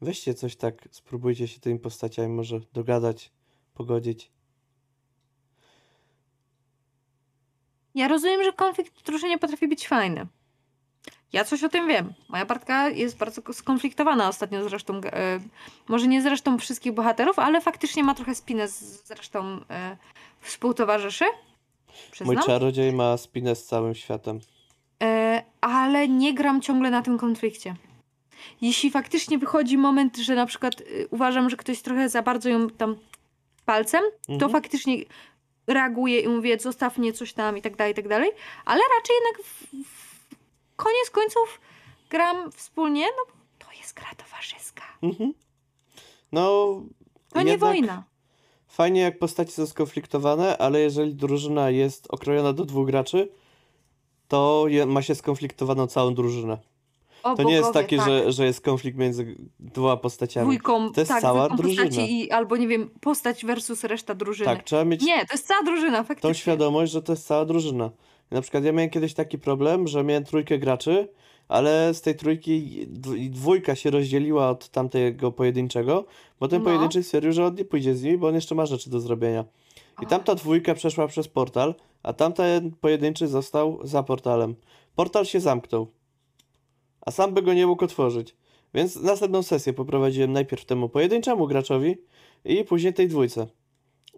[0.00, 3.30] weźcie coś tak, spróbujcie się tymi postaciami może dogadać,
[3.74, 4.30] pogodzić.
[7.94, 10.26] Ja rozumiem, że konflikt w drużynie potrafi być fajny.
[11.32, 12.14] Ja coś o tym wiem.
[12.28, 15.00] Moja partka jest bardzo ko- skonfliktowana ostatnio zresztą.
[15.04, 15.40] E,
[15.88, 19.96] może nie zresztą wszystkich bohaterów, ale faktycznie ma trochę spinę z zresztą e,
[20.40, 21.24] współtowarzyszy.
[21.24, 22.44] Mój Przyznam.
[22.44, 24.40] czarodziej ma spinę z całym światem.
[25.66, 27.74] Ale nie gram ciągle na tym konflikcie.
[28.60, 32.70] Jeśli faktycznie wychodzi moment, że na przykład y, uważam, że ktoś trochę za bardzo ją
[32.70, 32.96] tam
[33.64, 34.52] palcem, to Mhm.
[34.52, 34.96] faktycznie
[35.66, 38.30] reaguję i mówię, zostaw mnie coś tam i tak dalej, i tak dalej.
[38.64, 41.60] Ale raczej jednak w, w koniec końców
[42.10, 43.32] gram wspólnie, no bo
[43.66, 44.82] to jest gra towarzyska.
[45.02, 45.32] Mhm.
[46.32, 46.42] No,
[47.32, 48.04] To nie wojna.
[48.68, 53.28] Fajnie jak postacie są skonfliktowane, ale jeżeli drużyna jest okrojona do dwóch graczy,
[54.28, 56.58] to ma się skonfliktowaną całą drużynę.
[57.22, 58.06] O To nie jest bogowie, takie, tak.
[58.08, 60.44] że, że jest konflikt między dwoma postaciami.
[60.46, 61.84] Dwójką, To jest tak, cała drużyna.
[62.06, 64.46] I, albo nie wiem, postać versus reszta drużyny.
[64.46, 66.30] Tak, trzeba mieć Nie, to jest cała drużyna, faktycznie.
[66.30, 67.90] tą świadomość, że to jest cała drużyna.
[68.30, 71.08] Na przykład ja miałem kiedyś taki problem, że miałem trójkę graczy,
[71.48, 76.04] ale z tej trójki dw- dwójka się rozdzieliła od tamtego pojedynczego,
[76.40, 76.64] bo ten No.
[76.64, 79.44] pojedynczy stwierdził, że on nie pójdzie z nimi, bo on jeszcze ma rzeczy do zrobienia.
[80.02, 81.74] I tamta dwójka przeszła przez portal,
[82.06, 84.54] a tamten pojedynczy został za portalem.
[84.94, 85.86] Portal się zamknął,
[87.00, 88.36] a sam by go nie mógł otworzyć.
[88.74, 91.96] Więc następną sesję poprowadziłem najpierw temu pojedynczemu graczowi
[92.44, 93.46] i później tej dwójce.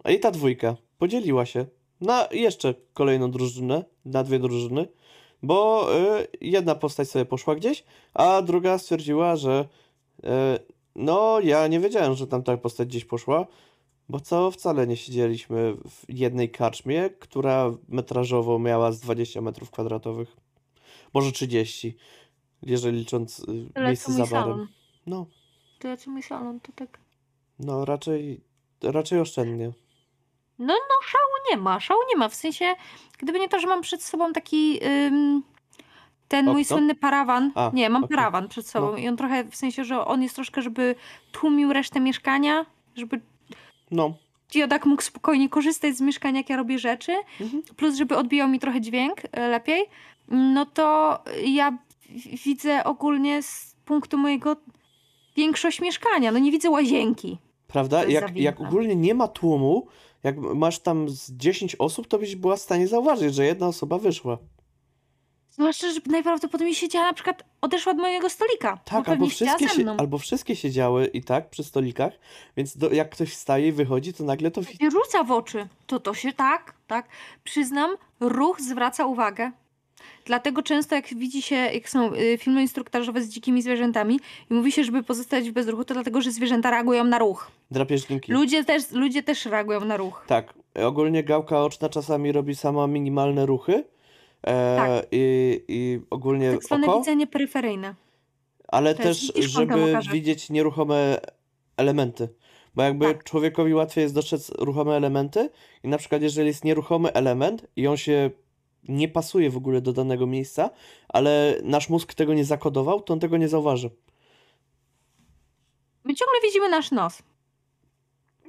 [0.09, 1.65] I ta dwójka podzieliła się
[2.01, 4.87] na jeszcze kolejną drużynę, na dwie drużyny,
[5.43, 5.87] bo
[6.19, 9.67] y, jedna postać sobie poszła gdzieś, a druga stwierdziła, że
[10.19, 10.27] y,
[10.95, 13.47] no ja nie wiedziałem, że tam ta postać gdzieś poszła,
[14.09, 20.37] bo co wcale nie siedzieliśmy w jednej karczmie, która metrażowo miała z 20 metrów kwadratowych.
[21.13, 21.97] Może 30,
[22.61, 24.29] jeżeli licząc y, Tyle miejsce za barem.
[24.31, 24.67] salon.
[25.05, 25.25] No,
[25.79, 26.99] Tyle co mój salon, to tak...
[27.59, 28.41] no raczej,
[28.83, 29.71] raczej oszczędnie.
[30.59, 32.29] No, no, szału nie ma, szału nie ma.
[32.29, 32.75] W sensie,
[33.19, 35.43] gdyby nie to, że mam przed sobą taki ym,
[36.27, 36.75] ten mój Okno?
[36.75, 37.51] słynny parawan.
[37.55, 38.15] A, nie, mam okej.
[38.17, 38.97] parawan przed sobą No.
[38.97, 40.95] i on trochę, w sensie, że on jest troszkę, żeby
[41.31, 43.21] tłumił resztę mieszkania, żeby
[43.91, 44.13] No,
[44.53, 47.63] Diodak mógł spokojnie korzystać z mieszkania, jak ja robię rzeczy, Mhm.
[47.77, 49.85] plus żeby odbijał mi trochę dźwięk e, lepiej,
[50.27, 51.77] no to ja
[52.45, 54.55] widzę ogólnie z punktu mojego
[55.35, 56.31] większość mieszkania.
[56.31, 57.37] No nie widzę łazienki.
[57.67, 58.05] Prawda?
[58.05, 59.87] Jak, jak ogólnie nie ma tłumu,
[60.23, 63.97] jak masz tam z 10 osób, to byś była w stanie zauważyć, że jedna osoba
[63.97, 64.37] wyszła.
[65.59, 68.75] Zwłaszcza, że najprawdopodobniej siedziała na przykład, odeszła od mojego stolika.
[68.75, 69.67] bo Tak, albo wszystkie,
[69.97, 72.13] albo wszystkie siedziały i tak przy stolikach,
[72.57, 74.61] więc do, jak ktoś wstaje i wychodzi, to nagle to.
[74.79, 75.67] I rzuca w oczy.
[75.87, 77.07] To to się tak, tak.
[77.43, 79.51] Przyznam, ruch zwraca uwagę.
[80.25, 84.19] Dlatego często jak widzi się, jak są y, filmy instruktażowe z dzikimi zwierzętami
[84.49, 87.51] i mówi się, żeby pozostać w bezruchu, to dlatego, że zwierzęta reagują na ruch.
[87.71, 88.31] Drapieżniki.
[88.31, 90.25] Ludzie też, ludzie też reagują na ruch.
[90.27, 93.83] Tak, ogólnie gałka oczna czasami robi sama minimalne ruchy.
[94.47, 95.05] E, Tak.
[95.11, 97.95] i, I ogólnie Tak zwane oko, widzenie peryferyjne.
[98.67, 101.17] ale to jest- też, widzisz, kątem żeby widzieć nieruchome
[101.77, 102.29] elementy.
[102.75, 103.23] Bo jakby Tak.
[103.23, 105.49] człowiekowi łatwiej jest dostrzec ruchome elementy
[105.83, 108.29] i na przykład jeżeli jest nieruchomy element i on się
[108.89, 110.69] nie pasuje w ogóle do danego miejsca,
[111.09, 113.89] ale nasz mózg tego nie zakodował, to on tego nie zauważy.
[116.03, 117.21] My ciągle widzimy nasz nos.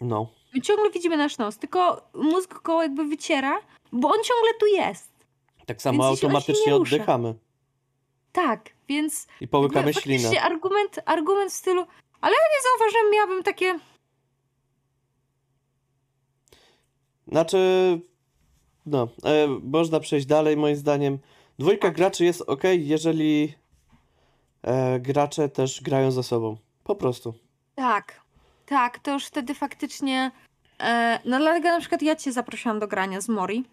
[0.01, 0.31] No.
[0.55, 3.59] My ciągle widzimy nasz nos, tylko mózg go jakby wyciera,
[3.93, 5.10] bo on ciągle tu jest.
[5.71, 7.35] Tak samo Więc automatycznie oddychamy
[8.33, 10.43] Tak, więc i połykamy ślinę.
[10.43, 11.87] argument, argument w stylu,
[12.21, 13.79] ale ja nie zauważyłem, miałabym takie...
[17.29, 17.59] Znaczy,
[18.87, 21.19] no, e, można przejść dalej, moim zdaniem.
[21.59, 21.97] Dwójka Tak.
[21.97, 23.55] graczy jest ok, jeżeli
[24.63, 26.57] e, gracze też grają ze sobą.
[26.85, 27.35] Po prostu.
[27.75, 28.21] Tak,
[28.67, 30.31] tak, to już wtedy faktycznie...
[30.81, 33.65] E, no dlatego na przykład ja cię zaprosiłam do grania z Mori.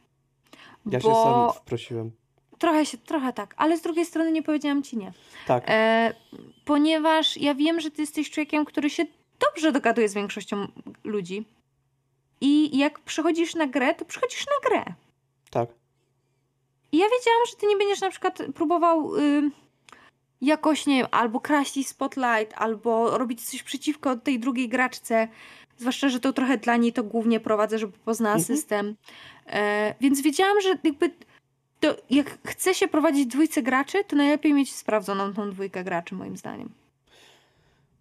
[0.91, 1.23] Ja się bo
[1.53, 2.11] sam wprosiłem.
[2.57, 5.11] trochę się, trochę tak, ale z drugiej strony nie powiedziałam ci nie.
[5.47, 6.13] Tak, E,
[6.65, 9.05] ponieważ ja wiem, że ty jesteś człowiekiem, który się
[9.39, 10.67] dobrze dogaduje z większością
[11.03, 11.45] ludzi.
[12.41, 14.83] I jak przychodzisz na grę, to przychodzisz na grę.
[15.51, 15.69] tak.
[16.91, 19.51] I ja wiedziałam, że ty nie będziesz na przykład próbował y,
[20.41, 25.27] jakoś, nie wiem, albo kraść spotlight, albo robić coś przeciwko tej drugiej graczce.
[25.77, 28.57] Zwłaszcza, że to trochę dla niej to głównie prowadzę, żeby poznała Mhm.
[28.57, 28.95] system.
[29.47, 31.11] E, więc wiedziałam, że jakby
[31.79, 36.37] to jak chce się prowadzić dwójce graczy, to najlepiej mieć sprawdzoną tą dwójkę graczy, moim
[36.37, 36.69] zdaniem.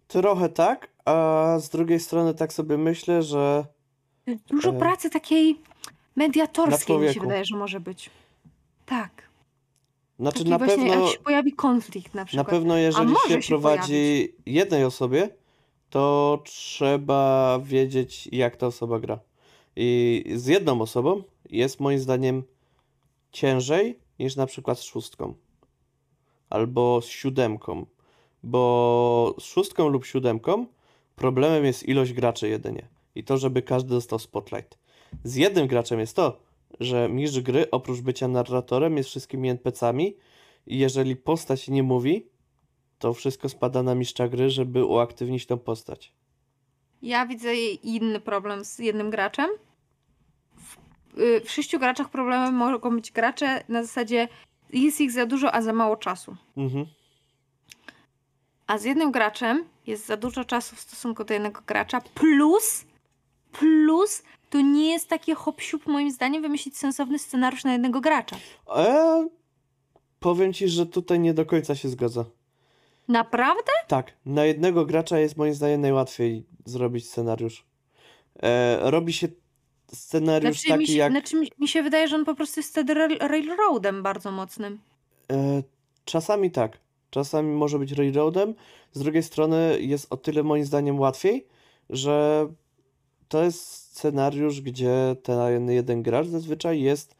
[0.07, 3.65] Trochę tak, a z drugiej strony tak sobie myślę, że
[4.47, 5.59] Dużo E, pracy takiej
[6.15, 8.09] mediatorskiej mi się wydaje, że może być.
[8.85, 9.11] Tak.
[10.19, 12.47] znaczy Taki na właśnie, pewno jak się pojawi konflikt na Na przykład.
[12.47, 15.29] pewno jeżeli się się prowadzi jednej osobie,
[15.89, 19.19] to trzeba wiedzieć, jak ta osoba gra.
[19.75, 22.43] I z jedną osobą jest moim zdaniem
[23.31, 25.33] ciężej niż na przykład z szóstką.
[26.49, 27.85] Albo z siódemką.
[28.43, 30.65] Bo z szóstką lub siódemką
[31.15, 32.87] problemem jest ilość graczy jedynie.
[33.15, 34.77] I to, żeby każdy dostał spotlight.
[35.23, 36.39] Z jednym graczem jest to,
[36.79, 40.15] że mistrz gry oprócz bycia narratorem jest wszystkimi NPC-ami
[40.67, 42.25] i jeżeli postać nie mówi,
[42.99, 46.13] to wszystko spada na mistrza gry, żeby uaktywnić tą postać.
[47.01, 49.49] Ja widzę inny problem z jednym graczem.
[50.55, 50.77] W,
[51.19, 54.27] y, w sześciu graczach problemem mogą być gracze na zasadzie
[54.73, 56.35] jest ich za dużo, a za mało czasu.
[56.57, 56.85] Mhm.
[58.67, 62.85] A z jednym graczem jest za dużo czasu w stosunku do jednego gracza, plus,
[63.51, 68.35] plus to nie jest takie hop moim zdaniem wymyślić sensowny scenariusz na jednego gracza.
[68.75, 69.27] E,
[70.19, 72.25] powiem ci, że tutaj nie do końca się zgadza.
[73.07, 73.71] Naprawdę?
[73.87, 77.65] Tak, na jednego gracza jest moim zdaniem najłatwiej zrobić scenariusz.
[78.43, 79.27] E, robi się
[79.93, 81.11] scenariusz Znaczy, mi taki się, jak.
[81.11, 84.79] znaczy mi, mi się wydaje, że on po prostu jest wtedy rail, railroadem bardzo mocnym.
[85.31, 85.63] E,
[86.05, 86.77] czasami tak.
[87.09, 88.55] Czasami może być railroadem.
[88.91, 91.47] Z drugiej strony jest o tyle moim zdaniem łatwiej,
[91.89, 92.47] że
[93.27, 97.15] to jest scenariusz, gdzie ten jeden gracz zazwyczaj jest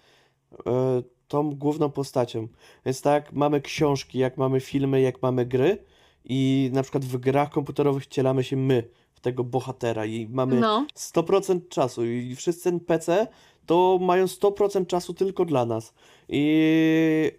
[0.66, 2.48] e, tą główną postacią.
[2.86, 5.78] Więc tak, mamy książki, jak mamy filmy, jak mamy gry
[6.26, 10.86] i na przykład w grach komputerowych wcielamy się my w tego bohatera i mamy No.
[10.96, 13.28] 100% czasu i wszyscy NPC
[13.66, 15.94] to mają 100% czasu tylko dla nas.
[16.30, 17.32] I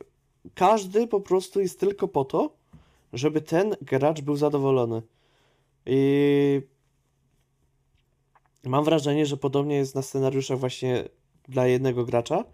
[0.55, 2.57] każdy po prostu jest tylko po to,
[3.13, 5.03] żeby ten gracz był zadowolony.
[5.87, 6.61] I
[8.65, 11.05] mam wrażenie, że podobnie jest na scenariuszach właśnie
[11.49, 12.45] dla jednego gracza,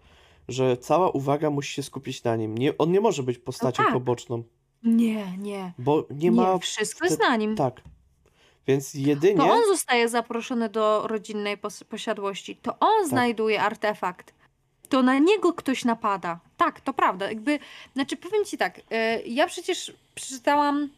[0.47, 2.57] że cała uwaga musi się skupić na nim.
[2.57, 3.93] Nie, on nie może być postacią tak.
[3.93, 4.43] poboczną,
[4.83, 5.73] Nie, nie.
[5.77, 6.57] bo nie ma.
[6.57, 7.55] wszystko wtedy- jest na nim.
[7.55, 7.81] Tak.
[8.67, 9.37] Więc jedynie.
[9.37, 12.55] To on zostaje zaproszony do rodzinnej pos- posiadłości.
[12.55, 13.07] To on Tak.
[13.09, 14.33] znajduje artefakt.
[14.89, 16.39] To na niego ktoś napada.
[16.57, 17.29] Tak, to prawda.
[17.29, 17.59] Jakby,
[17.93, 18.81] znaczy powiem ci tak, y,
[19.27, 20.89] ja przecież przeczytałam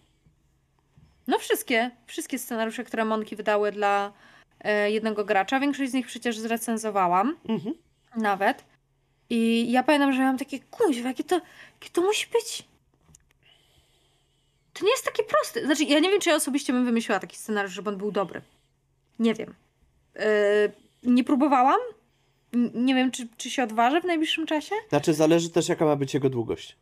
[1.27, 4.11] no wszystkie, wszystkie scenariusze, które Monki wydały dla
[4.85, 5.59] y, jednego gracza.
[5.59, 7.75] Większość z nich przecież zrecenzowałam Mhm.
[8.15, 8.63] nawet.
[9.29, 11.35] I ja pamiętam, że miałam takie, kuźwa, jakie to,
[11.81, 12.63] jakie to musi być...
[14.73, 15.65] To nie jest takie proste.
[15.65, 18.41] Znaczy, ja nie wiem, czy ja osobiście bym wymyśliła taki scenariusz, żeby on był dobry.
[19.19, 19.53] Nie wiem.
[20.15, 20.21] Yy,
[21.03, 21.79] nie próbowałam.
[22.53, 24.75] N- Nie wiem, czy, czy się odważę w najbliższym czasie.
[24.89, 26.75] Znaczy, zależy też, jaka ma być jego długość.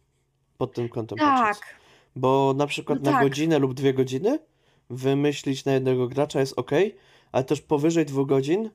[0.58, 1.60] Pod tym kątem patrząc.
[1.60, 1.75] Tak.
[2.15, 3.27] Bo na przykład No na tak.
[3.29, 4.39] godzinę lub dwie godziny
[4.89, 6.71] wymyślić na jednego gracza jest ok,
[7.31, 8.69] ale też powyżej dwóch godzin,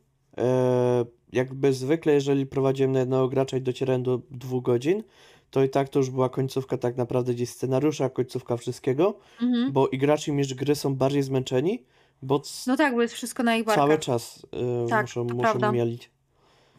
[1.32, 5.02] jakby zwykle, jeżeli prowadziłem na jednego gracza i docierałem do dwóch godzin,
[5.50, 9.72] to i tak to już była końcówka tak naprawdę gdzieś scenariusza, końcówka wszystkiego, Mhm.
[9.72, 11.82] bo i gracze i mistrz gry są bardziej zmęczeni,
[12.22, 13.84] bo No tak, bo jest wszystko na ich barkach.
[13.84, 14.46] cały czas
[14.84, 15.72] e, Tak, muszą, muszą prawda.
[15.72, 16.10] mielić.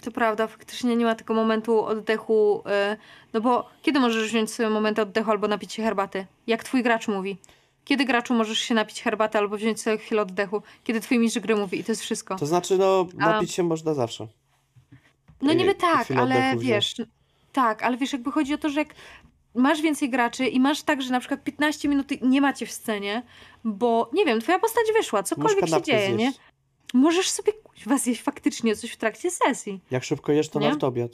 [0.02, 2.63] To prawda, faktycznie nie ma tego momentu oddechu.
[2.93, 2.97] y,
[3.34, 6.26] No bo kiedy możesz wziąć sobie moment oddechu albo napić się herbaty?
[6.47, 7.38] Jak twój gracz mówi.
[7.86, 10.62] Kiedy graczu możesz się napić herbaty albo wziąć sobie chwilę oddechu?
[10.84, 12.36] Kiedy twój mistrz gry mówi i to jest wszystko.
[12.36, 14.28] To znaczy, no, napić się można zawsze.
[15.41, 16.63] No niby tak, ale wziąć.
[16.65, 16.96] wiesz,
[17.52, 18.96] tak, ale wiesz, jakby chodzi o to, że jak
[19.56, 23.24] masz więcej graczy i masz tak, że na przykład 15 minut nie macie w scenie,
[23.63, 26.32] bo nie wiem, twoja postać wyszła, cokolwiek się dzieje, nie?
[26.32, 26.39] zjeść.
[26.94, 29.79] Możesz sobie kuźwa zjeść faktycznie coś w trakcie sesji.
[29.92, 30.67] Jak szybko jesz, to Nie?
[30.67, 31.12] nawet obiad.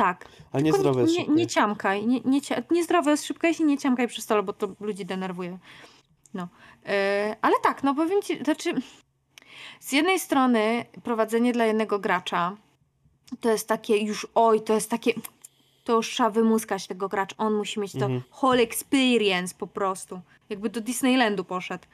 [0.00, 0.28] Tak.
[0.52, 1.54] Ale niezdrowe jest nie, nie jeść.
[1.54, 2.40] ciamkaj, nie, nie,
[2.70, 5.58] niezdrowe jest szybko jeść i nie ciamkaj przy stole, bo to ludzi denerwuje.
[6.34, 6.48] No.
[6.86, 8.74] E, ale tak, no powiem ci, znaczy
[9.80, 12.56] z jednej strony prowadzenie dla jednego gracza
[13.40, 15.12] to jest takie już, oj, to jest takie,
[15.84, 18.22] to już trzeba wymuskać tego gracza, on musi mieć to Mhm.
[18.42, 20.20] whole experience po prostu.
[20.48, 21.84] Jakby do Disneylandu poszedł.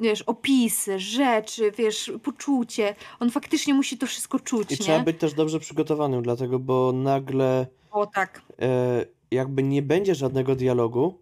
[0.00, 2.94] Wiesz, opisy, rzeczy, wiesz, poczucie.
[3.20, 4.78] On faktycznie musi to wszystko czuć, I nie?
[4.78, 8.42] trzeba być też dobrze przygotowanym, dlatego, bo nagle O tak.
[8.62, 11.14] e, jakby nie będzie żadnego dialogu,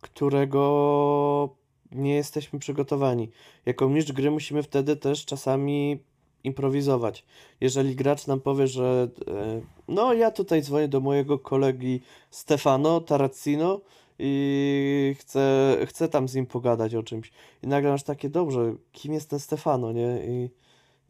[0.00, 1.54] którego
[1.92, 3.30] nie jesteśmy przygotowani.
[3.66, 5.98] Jako mistrz gry musimy wtedy też czasami
[6.44, 7.24] improwizować.
[7.60, 12.00] Jeżeli gracz nam powie, że e, no ja tutaj dzwonię do mojego kolegi
[12.30, 13.80] Stefano Tarazzino
[14.18, 17.32] i chcę, chcę tam z nim pogadać o czymś.
[17.62, 20.18] I nagle masz takie, dobrze, kim jest ten Stefano, nie?
[20.26, 20.50] I,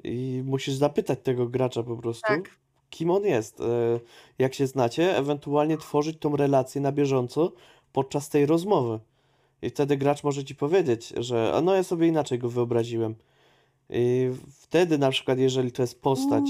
[0.05, 2.51] i musisz zapytać tego gracza po prostu, Tak.
[2.91, 4.01] kim on jest, e,
[4.39, 7.53] jak się znacie, ewentualnie tworzyć tą relację na bieżąco
[7.93, 9.01] podczas tej rozmowy.
[9.63, 13.15] I wtedy gracz może ci powiedzieć, że a no ja sobie inaczej go wyobraziłem.
[13.91, 14.31] I
[14.61, 16.45] wtedy na przykład, jeżeli to jest postać,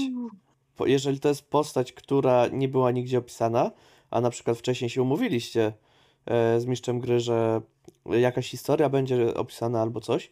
[0.85, 3.71] jeżeli to jest postać, która nie była nigdzie opisana,
[4.11, 5.73] a na przykład wcześniej się umówiliście
[6.27, 7.61] z mistrzem gry, że
[8.05, 10.31] jakaś historia będzie opisana albo coś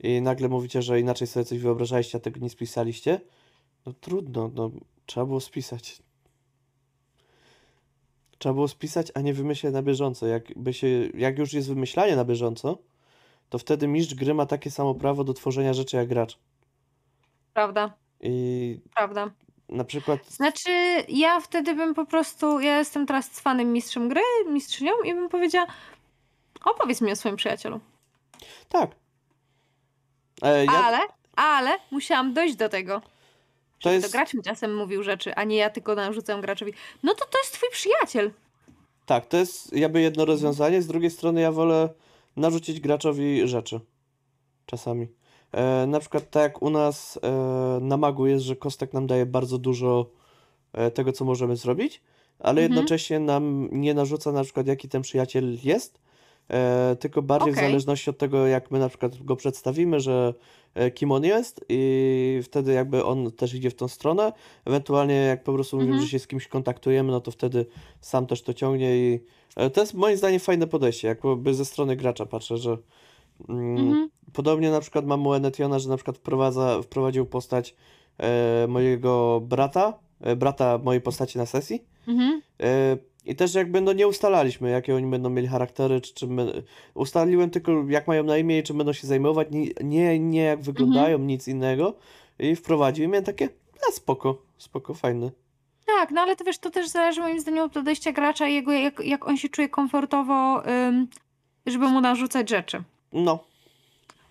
[0.00, 3.20] i nagle mówicie, że inaczej sobie coś wyobrażaliście, a tego nie spisaliście,
[3.86, 4.70] no trudno, no
[5.06, 6.02] trzeba było spisać.
[8.38, 10.26] Trzeba było spisać, a nie wymyśleć na bieżąco.
[10.26, 12.78] Jakby się, jak już jest wymyślanie na bieżąco,
[13.48, 16.38] to wtedy mistrz gry ma takie samo prawo do tworzenia rzeczy jak gracz.
[17.54, 19.30] Prawda, I prawda.
[19.68, 20.70] Na przykład Znaczy,
[21.08, 25.66] ja wtedy bym po prostu, ja jestem teraz fanem mistrzem gry, mistrzynią i bym powiedziała,
[26.64, 27.80] opowiedz mi o swoim przyjacielu.
[28.68, 28.90] Tak.
[30.42, 30.98] E, ja, Ale,
[31.36, 33.00] ale musiałam dojść do tego.
[33.00, 33.08] to
[33.80, 36.72] To jest, gracz mi czasem mówił rzeczy, a nie ja tylko narzucam graczowi.
[37.02, 38.30] No to to jest twój przyjaciel.
[39.06, 40.82] tak, to jest jakby jedno rozwiązanie.
[40.82, 41.88] Z drugiej strony ja wolę
[42.36, 43.80] narzucić graczowi rzeczy.
[44.66, 45.08] Czasami.
[45.52, 49.26] E, na przykład tak jak u nas e, na magu jest, że kostek nam daje
[49.26, 50.06] bardzo dużo
[50.72, 52.02] e, tego, co możemy zrobić,
[52.38, 52.72] ale Mhm.
[52.72, 56.00] jednocześnie nam nie narzuca na przykład, jaki ten przyjaciel jest,
[56.50, 57.68] e, tylko bardziej w Okej.
[57.68, 60.34] zależności od tego, jak my na przykład go przedstawimy, że
[60.74, 64.32] e, kim on jest i wtedy jakby on też idzie w tą stronę.
[64.64, 66.06] Ewentualnie jak po prostu mówimy, Mhm.
[66.06, 67.66] że się z kimś kontaktujemy, no to wtedy
[68.00, 69.20] sam też to ciągnie i
[69.56, 72.78] e, to jest moim zdaniem fajne podejście, jakby ze strony gracza patrzę, że
[73.48, 74.08] Mhm.
[74.32, 77.74] Podobnie na przykład mam u Enetiona, że na przykład wprowadza, wprowadził postać
[78.18, 81.84] e, mojego brata, e, brata mojej postaci na sesji.
[82.08, 82.42] Mhm.
[82.60, 86.62] E, I też jakby no nie ustalaliśmy, jakie oni będą mieli charaktery, czy czym my...
[86.94, 90.62] Ustaliłem tylko jak mają na imię i czym będą się zajmować, nie, nie, nie jak
[90.62, 91.94] wyglądają, nic innego.
[92.38, 93.48] I wprowadził i miałem takie,
[93.88, 95.30] a spoko, spoko, fajny.
[95.86, 98.72] Tak, no ale to wiesz, to też zależy moim zdaniem od podejścia gracza i jego,
[98.72, 100.62] jak, jak on się czuje komfortowo,
[101.66, 102.82] żeby mu narzucać rzeczy.
[103.12, 103.44] No,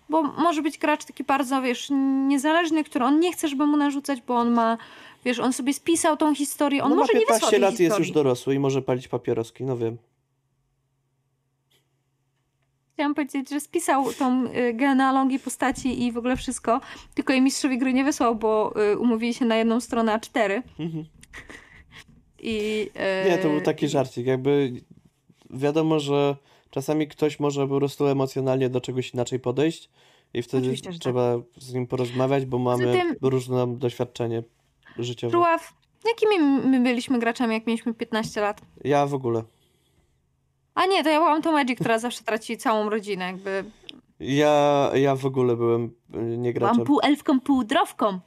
[0.08, 1.88] Bo może być gracz taki bardzo, wiesz,
[2.28, 4.78] niezależny, który on nie chce, żeby mu narzucać, bo on ma,
[5.24, 7.70] wiesz, on sobie spisał tą historię, on no ma może nie wysłał 15 tej lat
[7.70, 8.08] i jest historii.
[8.08, 9.98] już dorosły i może palić papieroski, no wiem.
[12.94, 16.80] Chciałam powiedzieć, że spisał tą y, genealogię postaci i w ogóle wszystko,
[17.14, 21.04] tylko jej mistrzowi gry nie wysłał, bo y, umówili się na jedną stronę A4 Mhm.
[22.42, 22.90] i...
[23.30, 24.26] Nie, to był y, taki żarcik.
[24.26, 24.72] Jakby
[25.50, 26.36] wiadomo, że
[26.70, 29.90] czasami ktoś może po prostu emocjonalnie do czegoś inaczej podejść
[30.34, 31.02] i wtedy Oczywiście, że tak.
[31.02, 34.42] trzeba z nim porozmawiać, bo mamy tym- różne doświadczenie
[34.98, 35.32] życiowe.
[35.32, 35.72] Żuław,
[36.08, 36.38] jakimi
[36.68, 38.60] my byliśmy graczami, jak mieliśmy 15 lat?
[38.84, 39.42] Ja w ogóle.
[40.74, 43.64] A nie, to ja byłam tą Magic, która zawsze traci całą rodzinę, jakby.
[44.20, 46.74] Ja, ja w ogóle byłem y, niegraczem.
[46.76, 48.18] Byłam pół elfką, pół drowką.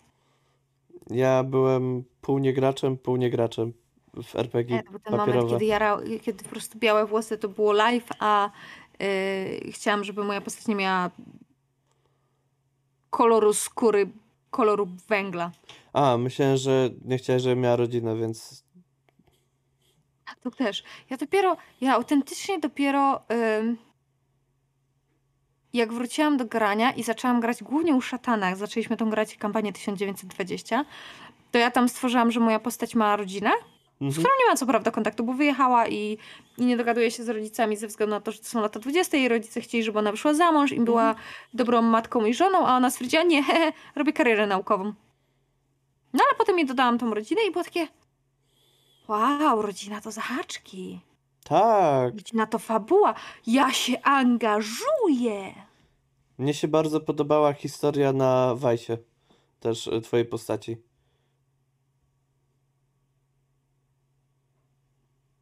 [1.09, 3.73] Ja byłem pół niegraczem, pół niegraczem
[4.14, 5.53] w RPG Nie, to był ten moment, papierowe.
[5.53, 8.49] kiedy, jara, kiedy po prostu białe włosy to było live, a
[8.99, 11.09] yy, chciałam, żeby moja postać nie miała
[13.09, 14.09] koloru skóry,
[14.49, 15.51] koloru węgla.
[15.93, 18.64] A, myślałem, że nie chciałeś, żebym miała rodzinę, więc
[20.26, 20.84] Tak, to też.
[21.09, 23.22] Ja dopiero, ja autentycznie dopiero
[23.59, 23.78] ym,
[25.74, 29.74] jak wróciłam do grania i zaczęłam grać głównie u szatana, jak zaczęliśmy tą grać kampanię
[29.74, 30.86] 1920,
[31.51, 33.51] to ja tam stworzyłam, że moja postać ma rodzinę,
[34.02, 34.24] z mhm.
[34.24, 36.18] którą nie ma co prawda kontaktu, bo wyjechała i,
[36.58, 39.18] i nie dogaduje się z rodzicami ze względu na to, że to są lata 20
[39.18, 41.16] i rodzice chcieli, żeby ona wyszła za mąż i była
[41.54, 44.84] dobrą matką i żoną, a ona stwierdziła, nie, hehe, robię karierę naukową.
[46.14, 47.88] No ale potem jej dodałam tą rodzinę i było takie,
[49.08, 50.99] wow, rodzina to zahaczki.
[51.43, 52.14] Tak.
[52.14, 53.14] Rodzina to fabuła.
[53.47, 55.54] Ja się angażuję.
[56.38, 58.97] Mnie się bardzo podobała historia na Wajsie
[59.60, 60.78] też y, twojej postaci.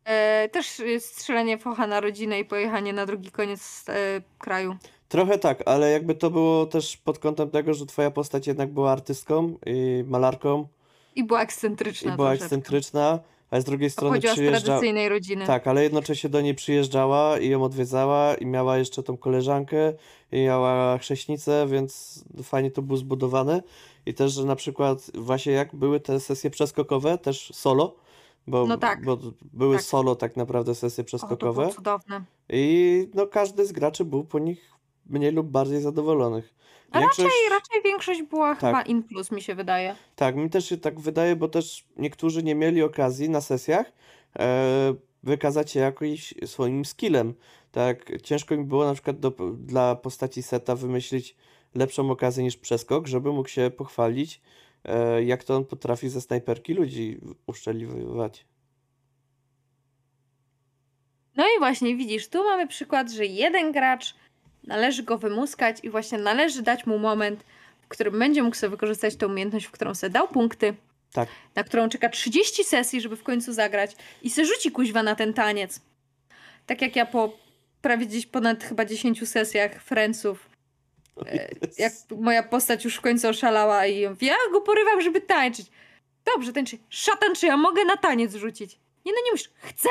[0.10, 4.76] E, też y, strzelenie focha na rodzinę i pojechanie na drugi koniec e, kraju.
[5.10, 8.92] Trochę tak, ale jakby to było też pod kątem tego, że twoja postać jednak była
[8.92, 10.68] artystką i malarką
[11.16, 12.46] I była i ekscentryczna była troszeczkę.
[12.46, 13.20] ekscentryczna,
[13.52, 15.46] a z drugiej strony Pochodziła z tradycyjnej rodziny.
[15.46, 19.94] Tak, ale jednocześnie do niej przyjeżdżała i ją odwiedzała i miała jeszcze tą koleżankę
[20.32, 23.62] i miała chrześnicę, więc fajnie to było zbudowane.
[24.06, 27.96] I też, że na przykład właśnie jak były te sesje przeskokowe, też solo,
[28.50, 29.18] bo, No tak, bo
[29.54, 29.86] były tak.
[29.86, 32.22] solo tak naprawdę sesje O, to przeskokowe było cudowne.
[32.50, 34.72] i no każdy z graczy był po nich
[35.06, 36.54] mniej lub bardziej zadowolonych.
[36.92, 38.60] A Większość, raczej, raczej większość była Tak.
[38.60, 39.96] chyba in plus, mi się wydaje.
[40.16, 43.92] tak, mi też się tak wydaje, bo też niektórzy nie mieli okazji na sesjach
[44.40, 44.94] e,
[45.24, 47.34] wykazać się jakimś swoim skillem.
[47.72, 51.36] Tak, ciężko mi było na przykład do, dla postaci seta wymyślić
[51.76, 54.42] lepszą okazję niż przeskok, żeby mógł się pochwalić,
[55.26, 58.46] jak to on potrafi ze snajperki ludzi uszczeliwać.
[61.36, 64.16] No i właśnie widzisz, tu mamy przykład, że jeden gracz
[64.64, 67.44] należy go wymuskać i właśnie należy dać mu moment,
[67.82, 70.76] w którym będzie mógł sobie wykorzystać tą umiejętność, w którą sobie dał punkty,
[71.14, 75.16] Tak, na którą czeka 30 sesji, żeby w końcu zagrać i se rzuci kuźwa na
[75.16, 75.82] ten taniec.
[76.66, 77.38] Tak jak ja po
[77.82, 80.49] prawie gdzieś ponad chyba 10 sesjach Friendsów, e,
[81.78, 85.68] jak moja postać już w końcu oszalała i ja go porywam, żeby tańczyć.
[86.34, 86.78] Dobrze, tańczy.
[86.90, 88.80] Szatan, czy ja mogę na taniec rzucić?
[89.06, 89.50] Nie, no nie musisz.
[89.62, 89.90] Chcę!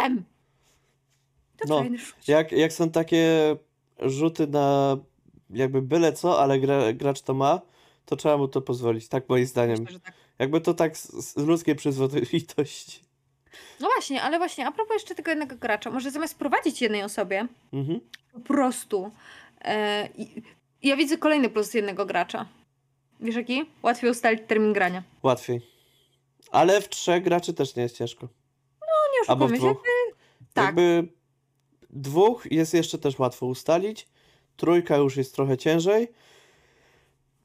[1.57, 1.85] To No,
[2.29, 3.57] jak, jak są takie
[4.01, 4.97] rzuty na
[5.51, 7.61] jakby byle co, ale gra, gracz to ma,
[8.05, 9.79] to trzeba mu to pozwolić, tak moim zdaniem.
[9.81, 10.15] Myślę, tak.
[10.39, 13.01] Jakby to tak z, z ludzkiej przyzwoitości.
[13.81, 17.47] No właśnie, ale właśnie, a propos jeszcze tego jednego gracza, może zamiast prowadzić jednej osobie,
[17.73, 18.01] Mhm.
[18.33, 19.11] po prostu.
[19.65, 20.09] E,
[20.83, 22.47] ja widzę kolejny plus jednego gracza.
[23.21, 23.65] Wiesz jaki?
[23.83, 25.03] Łatwiej ustalić termin grania.
[25.23, 25.61] Łatwiej.
[26.51, 28.29] Ale w trzech graczy też nie jest ciężko.
[29.23, 29.81] Nie Albo w oszukujmy się.
[29.81, 30.17] dwóch.
[30.55, 30.65] tak.
[30.65, 31.09] Jakby
[31.91, 34.09] dwóch jest jeszcze też łatwo ustalić.
[34.57, 36.09] Trójka już jest trochę ciężej.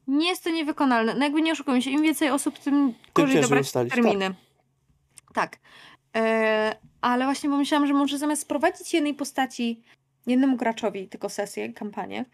[0.06, 1.14] Nie jest to niewykonalne.
[1.14, 4.34] No jakby nie oszukujmy się, im więcej osób, tym gorzej ciężej dobrać ustalić, terminy.
[5.34, 5.58] Tak.
[6.16, 9.82] E, ale właśnie pomyślałam, że może zamiast prowadzić jednej postaci
[10.26, 12.24] jednemu graczowi tylko sesję, kampanię,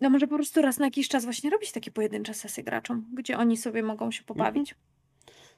[0.00, 3.38] no może po prostu raz na jakiś czas właśnie robić takie pojedyncze sesje graczom, gdzie
[3.38, 4.74] oni sobie mogą się pobawić.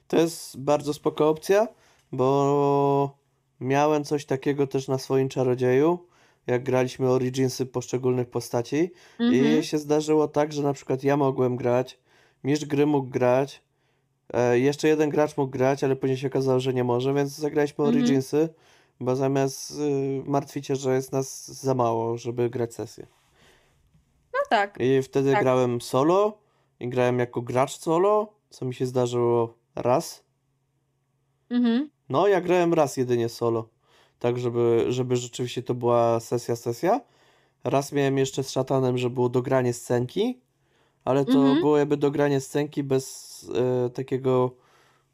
[0.07, 1.67] To jest bardzo spoko opcja,
[2.11, 3.17] bo
[3.59, 6.07] miałem coś takiego też na swoim czarodzieju,
[6.47, 8.91] jak graliśmy Originsy poszczególnych postaci.
[9.19, 9.59] Mhm.
[9.59, 11.99] I się zdarzyło tak, że na przykład ja mogłem grać,
[12.43, 13.61] mistrz gry mógł grać,
[14.33, 17.85] e, jeszcze jeden gracz mógł grać, ale później się okazało, że nie może, więc zagraliśmy
[17.85, 18.03] Mhm.
[18.03, 18.49] Originsy,
[18.99, 23.07] bo zamiast y, martwić się, że jest nas za mało, żeby grać sesję.
[24.49, 24.77] Tak.
[24.79, 25.41] I wtedy Tak.
[25.41, 26.37] grałem solo
[26.79, 30.23] i grałem jako gracz solo, co mi się zdarzyło raz.
[31.49, 31.89] Mhm.
[32.09, 33.69] No, ja grałem raz jedynie solo,
[34.19, 37.01] tak żeby, żeby rzeczywiście to była sesja, sesja.
[37.63, 40.41] Raz miałem jeszcze z szatanem, że było dogranie scenki,
[41.05, 41.59] ale to Mhm.
[41.59, 44.51] było jakby dogranie scenki bez e, takiego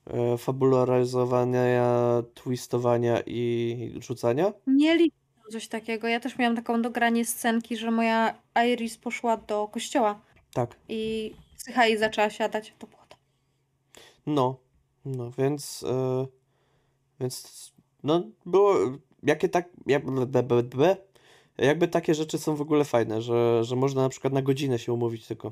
[0.08, 4.54] e, fabularyzowania, twistowania i rzucania.
[5.50, 6.08] Coś takiego.
[6.08, 8.36] Ja też miałam taką dogranie scenki, że moja
[8.66, 10.20] Iris poszła do kościoła
[10.54, 12.74] Tak, i psycha jej zaczęła siadać.
[12.80, 13.18] To było to.
[14.26, 14.58] no,
[15.06, 16.26] no, więc, e,
[17.20, 17.72] więc,
[18.04, 18.76] no, było,
[19.24, 19.70] jakie tak,
[21.58, 24.94] jakby takie rzeczy są w ogóle fajne, że, że można na przykład na godzinę się
[24.94, 25.52] umówić tylko,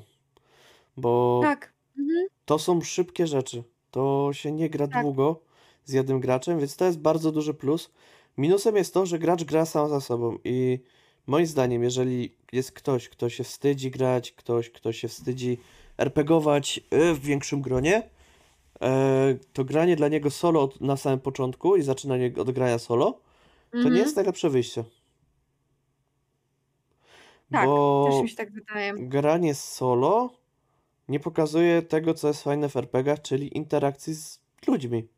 [0.96, 1.72] bo Tak.
[1.98, 2.26] Mhm.
[2.44, 3.62] To są szybkie rzeczy.
[3.90, 5.02] To się nie gra Tak.
[5.02, 5.40] długo
[5.84, 7.90] z jednym graczem, więc to jest bardzo duży plus.
[8.38, 10.80] Minusem jest to, że gracz gra sam za sobą i
[11.26, 15.58] moim zdaniem, jeżeli jest ktoś, kto się wstydzi grać, ktoś, kto się wstydzi
[15.98, 18.10] RPGować y, w większym gronie,
[18.82, 23.20] e, to granie dla niego solo na samym początku i zaczynanie od grania solo,
[23.80, 23.94] to Mhm.
[23.94, 24.84] nie jest najlepsze wyjście.
[27.50, 28.94] Tak, Bo też mi się tak wydaje.
[28.96, 30.30] granie solo
[31.08, 35.08] nie pokazuje tego, co jest fajne w RPGach, czyli interakcji z ludźmi.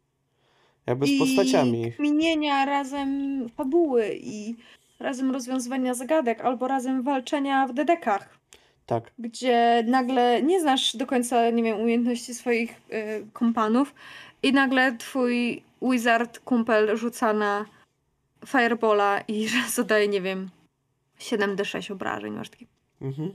[0.87, 1.87] Jakby z postaciami.
[1.87, 4.55] I kminienia razem fabuły i
[5.01, 8.39] razem rozwiązywania zagadek albo razem walczenia w dedekach,
[8.87, 13.95] Tak, gdzie nagle nie znasz do końca, nie wiem, umiejętności swoich y, kompanów
[14.43, 17.65] i nagle twój wizard kumpel rzuca na
[18.47, 20.51] firebola i zadaje, nie wiem,
[21.21, 22.33] 7d6 obrażeń.
[22.33, 22.67] Masz takie,
[23.01, 23.35] mhm.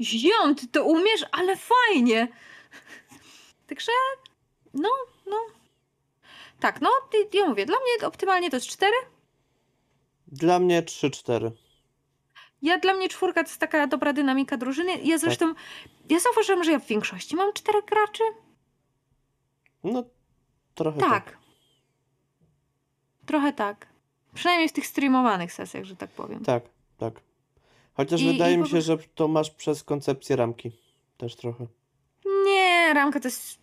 [0.00, 2.28] ziom, ty to umiesz, ale fajnie.
[3.66, 3.92] Także,
[4.74, 4.90] no,
[5.26, 5.36] no.
[6.64, 6.90] Tak, no,
[7.32, 8.92] ja mówię, dla mnie optymalnie to jest 4.
[10.26, 11.50] Dla mnie 3-4.
[12.62, 14.92] Ja dla mnie czwórka to jest taka dobra dynamika drużyny.
[14.92, 15.06] Tak.
[15.06, 15.54] Ja zresztą,
[16.10, 18.22] ja zauważyłam, że ja w większości mam czterech graczy.
[19.84, 20.04] No,
[20.74, 21.24] trochę tak.
[21.24, 21.38] Tak.
[23.26, 23.86] Trochę tak.
[24.34, 26.44] Przynajmniej w tych streamowanych sesjach, że tak powiem.
[26.44, 26.62] Tak,
[26.98, 27.14] tak.
[27.94, 30.72] Chociaż I- wydaje i mi się, że to masz przez koncepcję ramki.
[31.16, 31.66] Też trochę.
[32.44, 33.58] Nie, ramka to jest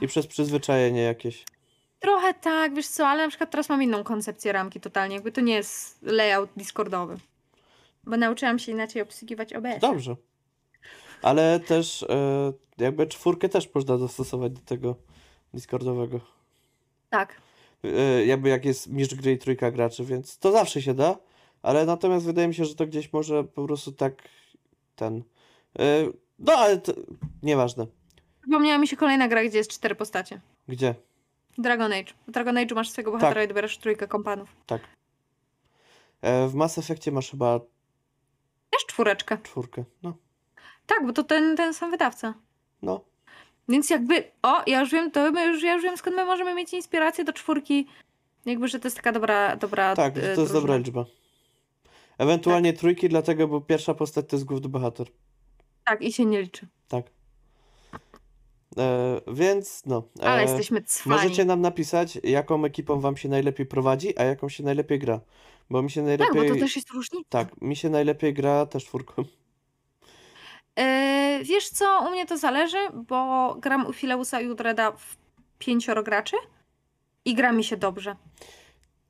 [0.00, 1.44] I przez przyzwyczajenie jakieś.
[2.02, 5.14] Trochę tak, wiesz co, ale na przykład teraz mam inną koncepcję ramki totalnie.
[5.14, 7.16] Jakby to nie jest layout discordowy.
[8.04, 9.80] Bo nauczyłam się inaczej obsługiwać OBS.
[9.80, 10.16] Dobrze.
[11.22, 14.96] Ale też e, jakby czwórkę też można dostosować do tego
[15.54, 16.20] Discordowego.
[17.10, 17.40] Tak.
[17.84, 21.16] E, jakby jak jest mistrz gry i trójka graczy, więc to zawsze się da.
[21.62, 24.22] Ale natomiast wydaje mi się, że to gdzieś może po prostu tak
[24.96, 25.22] ten.
[25.78, 26.06] E,
[26.38, 26.92] no ale to,
[27.42, 27.86] nieważne.
[28.40, 30.40] Przypomniała mi się kolejna gra, gdzie jest cztery postacie.
[30.68, 30.94] Gdzie?
[31.58, 32.12] Dragon Age.
[32.28, 34.48] W Dragon Age masz swojego bohatera i dobierasz trójkę kompanów.
[34.66, 34.82] Tak.
[36.22, 37.58] E, w Mass Effectie masz chyba
[38.70, 39.38] Też czwóreczkę.
[39.42, 39.84] czwórkę.
[40.02, 40.16] No,
[40.86, 42.34] Tak, bo to ten, ten sam wydawca.
[42.82, 43.00] no.
[43.68, 46.54] Więc jakby, o, ja już wiem, to my już, ja już wiem, skąd my możemy
[46.54, 47.86] mieć inspirację do czwórki.
[48.44, 50.60] Jakby, że to jest taka dobra, dobra Tak, e, to jest drużyna.
[50.60, 51.04] dobra liczba.
[52.18, 55.06] Ewentualnie trójki, dlatego, bo pierwsza postać to jest główny bohater.
[55.84, 56.66] Tak, i się nie liczy.
[58.76, 58.84] Tak.
[58.84, 60.02] E, więc no.
[60.20, 61.16] Ale e, jesteśmy cwani.
[61.16, 65.20] Możecie nam napisać, jaką ekipą wam się najlepiej prowadzi, a jaką się najlepiej gra.
[65.70, 66.48] Bo mi się Tak, najlepiej.
[66.48, 67.28] bo to też jest różnica.
[67.28, 69.24] Tak, mi się najlepiej gra też czwórką.
[70.78, 75.16] E, wiesz co, u mnie to zależy, bo gram u Fileusa i Udreda w
[75.58, 76.36] pięcioro graczy
[77.24, 78.16] i gra mi się dobrze.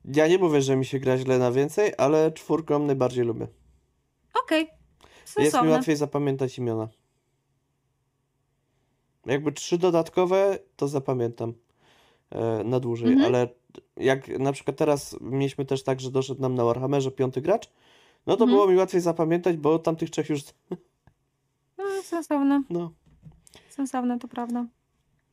[0.05, 3.47] Ja nie mówię, że mi się gra źle na więcej, ale czwórką najbardziej lubię.
[4.43, 4.69] Okej,
[5.37, 6.87] Jest mi łatwiej zapamiętać imiona.
[9.25, 11.53] Jakby trzy dodatkowe, to zapamiętam
[12.29, 13.27] e, na dłużej, Mhm.
[13.27, 13.47] ale
[13.97, 17.69] jak na przykład teraz mieliśmy też tak, że doszedł nam na Warhammerze piąty gracz,
[18.27, 18.49] no to Mhm.
[18.51, 20.41] było mi łatwiej zapamiętać, bo tamtych trzech już.
[21.77, 22.91] No, sensowne, No,
[23.69, 24.65] sensowne, to prawda.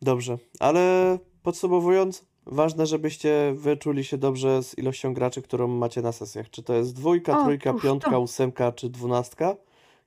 [0.02, 0.38] dobrze.
[0.60, 6.50] Ale podsumowując, ważne, żebyście wyczuli się dobrze z ilością graczy, którą macie na sesjach.
[6.50, 8.20] Czy to jest dwójka, O, trójka, piątka, to.
[8.20, 9.56] ósemka czy dwunastka.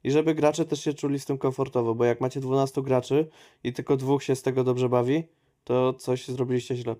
[0.03, 3.29] I żeby gracze też się czuli z tym komfortowo, bo jak macie 12 graczy
[3.63, 5.23] i tylko dwóch się z tego dobrze bawi,
[5.63, 6.95] to coś zrobiliście źle.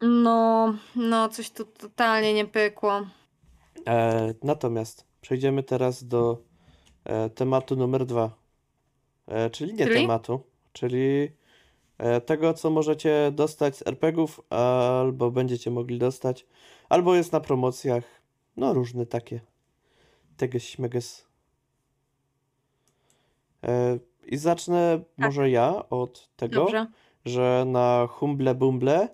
[0.00, 3.06] No, no, coś tu totalnie nie pykło.
[3.86, 6.42] E, natomiast przejdziemy teraz do
[7.04, 8.30] e, tematu numer dwa.
[9.26, 10.40] E, czyli nie tematu,
[10.72, 11.28] czyli
[11.98, 16.46] e, tego, co możecie dostać z RPGów, albo będziecie mogli dostać,
[16.88, 18.04] albo jest na promocjach.
[18.56, 19.40] No, różne takie.
[20.36, 21.31] Teges, śmeges.
[23.64, 26.86] E, I zacznę może ja od tego, Dobrze.
[27.24, 29.08] że na Humble Bumble,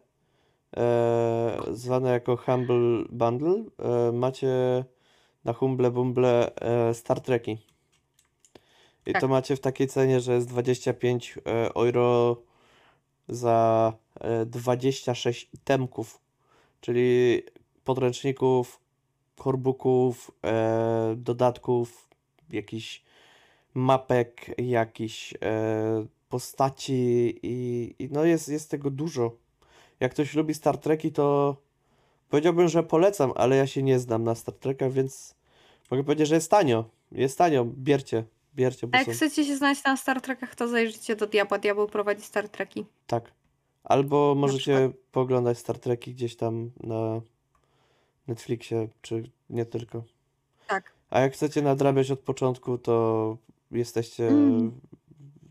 [0.76, 4.84] e, zwane jako Humble Bundle, e, macie
[5.44, 7.58] na Humble Bumble e, Star Treki.
[9.06, 9.20] I Tak.
[9.20, 12.36] to macie w takiej cenie, że jest 25 e, euro
[13.28, 16.20] za e, 26 itemków,
[16.80, 17.42] czyli
[17.84, 18.80] podręczników,
[19.36, 22.08] korbooków, e, dodatków,
[22.50, 23.02] jakichś
[23.74, 29.36] mapek, jakichś e, postaci i, i no jest, jest tego dużo.
[30.00, 31.56] Jak ktoś lubi Star Treki, to
[32.28, 35.34] powiedziałbym, że polecam, ale ja się nie znam na Star Trekach, więc
[35.90, 36.84] mogę powiedzieć, że jest tanio.
[37.12, 40.68] Jest tanio, biercie, biercie, bo A jak są, chcecie się znać na Star Trekach, to
[40.68, 41.58] zajrzyjcie do Diabła.
[41.58, 42.84] Diabeł prowadzi Star Treki.
[43.06, 43.32] tak.
[43.84, 47.20] Albo możecie pooglądać Star Treki gdzieś tam na
[48.26, 50.02] Netflixie, czy nie tylko.
[50.66, 50.92] Tak.
[51.10, 53.36] A jak chcecie nadrabiać od początku, to
[53.70, 54.80] jesteście Mm.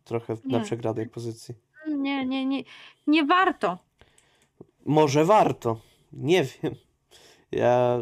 [0.04, 0.64] trochę na Nie.
[0.64, 1.56] przegranej pozycji.
[1.88, 2.64] Nie, nie, nie.
[3.08, 3.78] Nie warto.
[4.86, 5.80] Może warto.
[6.14, 6.76] Nie wiem.
[7.52, 8.00] Ja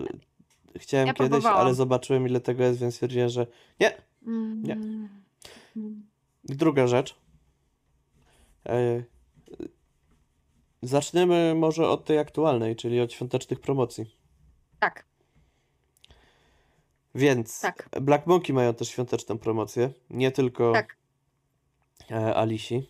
[0.78, 1.60] chciałem Ja kiedyś, próbowałam.
[1.66, 3.48] ale zobaczyłem ile tego jest, więc stwierdziłem, że
[3.80, 3.92] nie.
[4.64, 4.74] Nie.
[4.74, 5.10] Mm.
[5.76, 6.06] Mm.
[6.44, 7.16] Druga rzecz.
[8.66, 9.04] E,
[10.82, 14.06] Zaczniemy może od tej aktualnej, czyli od świątecznych promocji.
[14.80, 15.06] Tak,
[17.16, 17.90] Więc Tak.
[18.02, 20.98] Black Monkey mają też świąteczną promocję, nie tylko tak.
[22.12, 22.90] e, Alisi.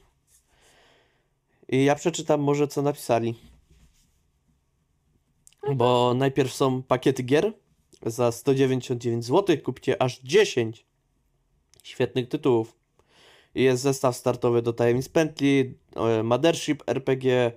[1.69, 3.35] I ja przeczytam może co napisali.
[5.75, 7.53] Bo najpierw są pakiety gier
[8.05, 9.57] za 199 zł.
[9.63, 10.85] Kupcie aż 10
[11.83, 12.75] świetnych tytułów.
[13.55, 17.51] Jest zestaw startowy do Tajemnic Pętli, e, Mothership RPG,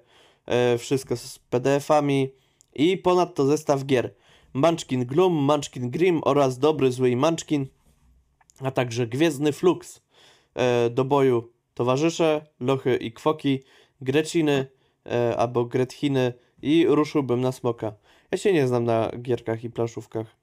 [0.47, 2.33] e, wszystko z PDF-ami
[2.75, 4.15] i ponadto zestaw gier
[4.53, 7.67] Munchkin Gloom, Munchkin Grim oraz Dobry Zły i Munchkin,
[8.61, 10.03] a także Gwiezdny Flux
[10.55, 13.63] e, do boju Towarzysze, Lochy i Kwoki,
[14.01, 14.67] Greciny
[15.07, 16.33] e, albo Grethiny
[16.63, 17.93] i ruszyłbym na smoka.
[18.31, 20.37] Ja się nie znam na gierkach i planszówkach.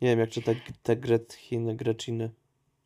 [0.00, 2.30] Nie wiem jak czytać te Grethiny, Greciny.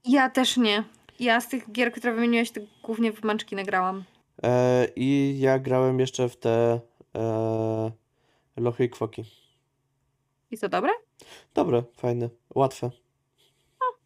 [0.04, 0.84] Ja też nie.
[1.20, 4.04] Ja z tych gier, które wymieniłeś, to głównie w Manczki nagrałam.
[4.42, 6.80] E, I ja grałem jeszcze w te
[7.14, 7.92] e,
[8.56, 9.24] Lochy i Kwoki.
[10.50, 10.90] I to dobre?
[11.54, 12.90] Dobre, fajne, łatwe.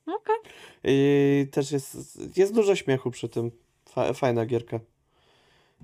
[0.07, 0.37] Okej.
[0.85, 3.51] I też jest, jest dużo śmiechu przy tym.
[3.89, 4.81] Fa fajna gierka.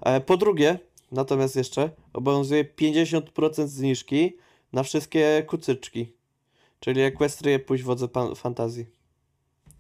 [0.03, 0.79] E, po drugie,
[1.13, 4.37] natomiast jeszcze obowiązuje 50% zniżki
[4.73, 6.13] na wszystkie kucyczki.
[6.81, 8.87] Czyli Equestrie, pójść wodze pan- fantazji.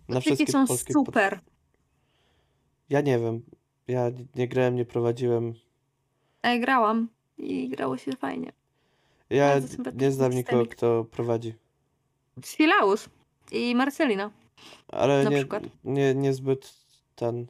[0.08, 1.40] Na wszystkie są pod- super.
[2.90, 3.42] Ja nie wiem.
[3.88, 5.54] Ja nie grałem, nie prowadziłem.
[6.42, 7.08] A ja grałam
[7.38, 8.52] i grało się fajnie.
[9.30, 10.76] Ja Bardzo sympatyczny nie znam nikogo, systemik.
[10.76, 11.54] kto prowadzi.
[12.44, 13.08] Filaus
[13.52, 14.30] i Marcelina.
[14.88, 15.62] Ale Na nie, przykład.
[15.84, 16.74] nie, niezbyt
[17.16, 17.46] ten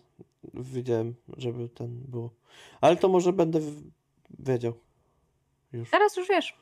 [0.54, 2.30] widziałem, żeby ten było.
[2.80, 3.82] Ale to może będę w-
[4.38, 4.72] wiedział.
[5.72, 5.90] Już.
[5.90, 6.56] Teraz już wiesz.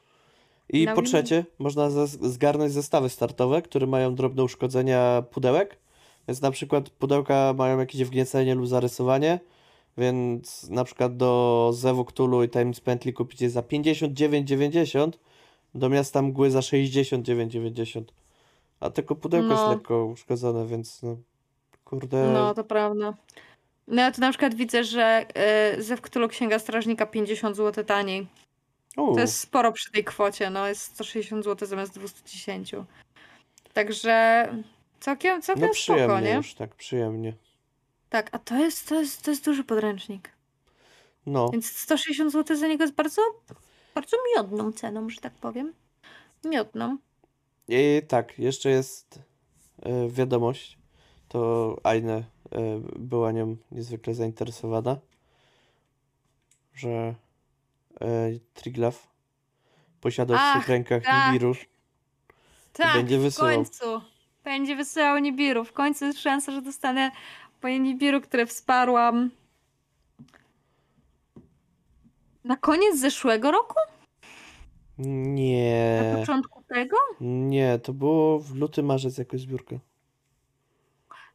[0.69, 5.79] I Na po win- trzecie, można zgarnąć zestawy startowe, które mają drobne uszkodzenia pudełek.
[6.29, 9.41] Więc na przykład pudełka mają jakieś wgniecenie lub zarysowanie,
[9.99, 15.11] więc na przykład do Zewu Cthulhu i Times Pantli kupicie za 59,90
[15.75, 18.03] do miasta mgły za 69,90.
[18.81, 19.71] A tylko pudełko jest No.
[19.71, 21.17] lekko uszkodzone, więc no
[21.85, 22.31] kurde.
[22.35, 23.15] No, to prawda.
[23.89, 25.27] No ja tu na przykład widzę, że
[25.79, 28.27] y, Zew Cthulhu Księga Strażnika 50 zł taniej.
[28.97, 32.73] U, To jest sporo przy tej kwocie, no jest 160 zł zamiast 210.
[33.73, 34.49] Także
[35.01, 36.35] całkiem, całkiem no spoko, nie?
[36.35, 37.33] już, tak przyjemnie.
[38.09, 40.31] Tak, a to jest, to jest, to jest duży podręcznik.
[41.27, 41.49] No.
[41.49, 43.23] Więc 160 zł za niego jest bardzo,
[43.95, 45.75] bardzo miodną ceną, że tak powiem.
[46.45, 46.99] Miodną.
[47.69, 49.19] I tak, jeszcze jest
[49.83, 50.79] e, wiadomość.
[51.29, 52.25] To Aine e,
[52.99, 54.97] była nią niezwykle zainteresowana,
[56.75, 57.15] że
[58.01, 58.97] e, Triglav
[60.01, 61.33] posiada w swych rękach tak.
[61.33, 61.55] Nibiru.
[62.73, 63.55] Tak, będzie w wysyłał.
[63.55, 64.01] końcu.
[64.45, 65.65] Będzie wysyłał Nibiru.
[65.65, 67.11] W końcu jest szansa, że dostanę
[67.63, 69.31] moje Nibiru, które wsparłam
[72.45, 73.75] na koniec zeszłego roku?
[74.99, 76.97] Na Nie, początku tego?
[77.21, 79.77] nie, to było w luty, marzec jakoś zbiórka.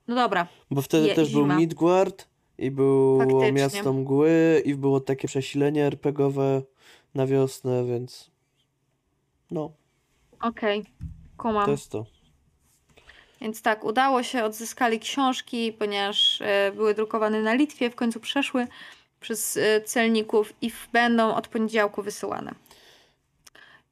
[0.08, 0.48] No dobra.
[0.72, 1.56] Bo wtedy Je- też był zima.
[1.58, 3.52] Midgard i było Faktycznie.
[3.52, 6.62] Miasto Mgły i było takie przesilenie RPGowe
[7.16, 8.32] na wiosnę, więc
[9.52, 9.72] no,
[10.42, 10.86] Okej.
[11.38, 11.66] Kumam.
[11.66, 12.06] to jest to.
[13.42, 18.68] Więc tak, udało się, odzyskali książki, ponieważ e, były drukowane na Litwie, w końcu przeszły
[19.20, 22.52] przez e, celników i będą od poniedziałku wysyłane.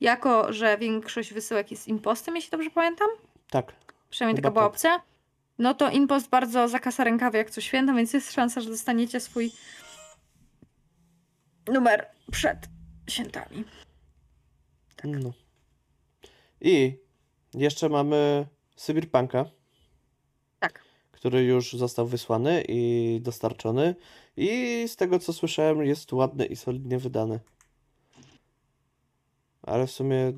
[0.01, 3.07] Jako, że większość wysyłek jest impostem, jeśli dobrze pamiętam,
[3.49, 3.73] Tak.
[4.09, 4.73] przynajmniej Chyba taka była tak.
[4.73, 5.01] opcja,
[5.59, 9.51] no to impost bardzo zakasa rękawy jak co święto, więc jest szansa, że dostaniecie swój
[11.67, 12.57] numer przed
[13.09, 13.63] świętami.
[15.03, 15.31] No.
[16.61, 16.97] I
[17.53, 18.47] jeszcze mamy
[18.79, 19.45] Cyberpunka,
[20.59, 20.83] Tak.
[21.11, 23.95] który już został wysłany i dostarczony.
[24.37, 27.39] I z tego co słyszałem, jest ładny i solidnie wydany.
[29.63, 30.33] Ale w sumie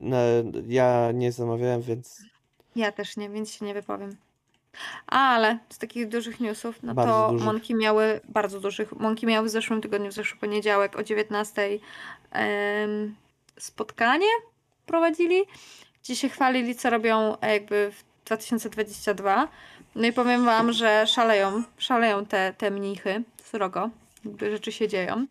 [0.00, 0.16] no,
[0.66, 2.22] ja nie zamawiałem, więc
[2.76, 4.16] Ja też nie, więc się nie wypowiem.
[5.06, 7.46] Ale z takich dużych newsów, no Bardzo to dużych.
[7.46, 11.78] Monki miały, bardzo dużych, Monki miały w zeszłym tygodniu, w zeszły poniedziałek o 19
[12.30, 13.14] em,
[13.58, 14.26] spotkanie
[14.86, 15.42] prowadzili,
[16.04, 19.48] gdzie się chwalili, co robią e, jakby w 2022.
[19.94, 23.90] No i powiem wam, że szaleją, szaleją te, te mnichy, srogo,
[24.40, 25.26] rzeczy się dzieją.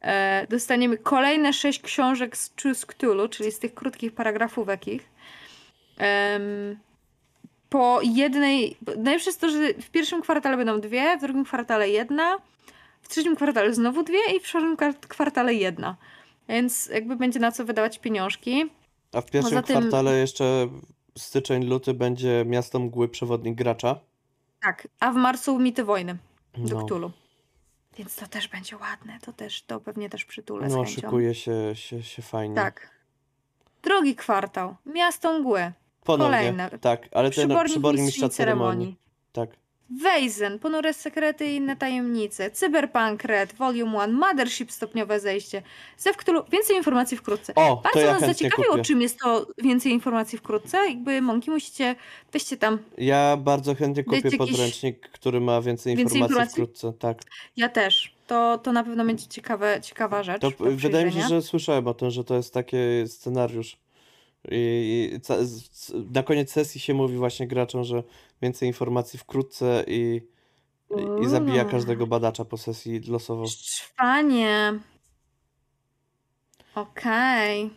[0.00, 5.08] E, dostaniemy kolejne sześć książek z Choose czyli z tych krótkich paragrafówek ich.
[5.98, 6.78] Em,
[7.68, 8.76] po jednej.
[8.96, 12.38] Najlepsze jest to, że w pierwszym kwartale będą dwie, w drugim kwartale jedna,
[13.02, 15.96] w trzecim kwartale znowu dwie i w czwartym kwart- kwartale jedna.
[16.48, 18.70] Więc jakby będzie na co wydawać pieniążki.
[19.12, 20.68] A w pierwszym Poza tym- kwartale jeszcze
[21.18, 24.00] styczeń, luty będzie Miasto Mgły Przewodnik Gracza.
[24.62, 26.16] Tak, a w marcu mity wojny
[26.58, 27.10] do No, Cthulhu.
[27.98, 29.18] Więc to też będzie ładne.
[29.20, 31.00] To też, to pewnie też przytulę z no chęcią.
[31.00, 32.54] szykuje się, się, się fajnie.
[32.54, 32.90] Tak.
[33.82, 34.76] Drugi kwartał.
[34.86, 35.72] Miasto mgły.
[36.04, 36.70] Ponownie, kolejne.
[36.80, 38.96] tak, ale ten Przybornik przybornik mistrzyni mistrza ceremonii.
[39.32, 39.50] Tak.
[40.02, 45.62] Weizen, Ponure sekrety i inne tajemnice, Cyberpunk Red, Volume 1, Mothership stopniowe zejście,
[45.98, 47.54] Zew Cthulhu, więcej informacji wkrótce.
[47.54, 48.84] O, to Bardzo ja nas zaciekawiło, kupię.
[48.84, 50.78] czym jest to więcej informacji wkrótce.
[50.88, 51.94] Jakby mąki musicie,
[52.32, 52.78] weźcie tam.
[52.98, 56.52] Ja bardzo chętnie kupię jakiś- podręcznik, który ma więcej Więcej informacji informacji?
[56.62, 57.22] wkrótce, tak.
[57.56, 58.14] Ja też.
[58.26, 60.40] To, to na pewno będzie ciekawe, ciekawa rzecz.
[60.42, 62.76] To wydaje mi się, że słyszałem o tym, że to jest taki
[63.06, 63.76] scenariusz.
[64.50, 65.20] I, i
[66.14, 68.02] na koniec sesji się mówi właśnie graczom, że
[68.42, 70.20] więcej informacji wkrótce i,
[70.90, 71.70] i, i zabija Uuu.
[71.70, 73.46] każdego badacza po sesji losowo.
[73.46, 74.80] Szczwanie.
[76.74, 77.70] Okej.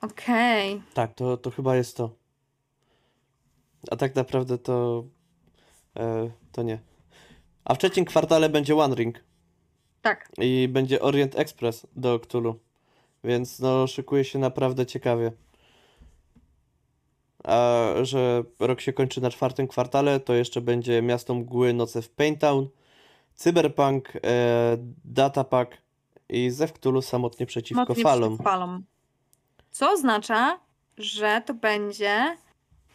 [0.00, 0.82] Okej.
[0.94, 2.10] Tak, to, to chyba jest to.
[3.90, 5.04] A tak naprawdę to
[5.96, 6.78] e, to nie.
[7.64, 9.24] A w trzecim kwartale będzie One Ring
[10.02, 10.32] Tak.
[10.38, 12.54] i będzie Orient Express do Cthulhu.
[13.24, 15.32] Więc no szykuje się naprawdę ciekawie.
[17.44, 22.10] A że rok się kończy na czwartym kwartale, to jeszcze będzie Miasto Mgły, Noce w
[22.10, 22.68] Paintown,
[23.34, 24.20] Cyberpunk, e,
[25.04, 25.78] Datapack
[26.28, 28.38] i Zew Cthulhu samotnie przeciwko falom.
[29.70, 30.58] Co oznacza,
[30.98, 32.36] że to będzie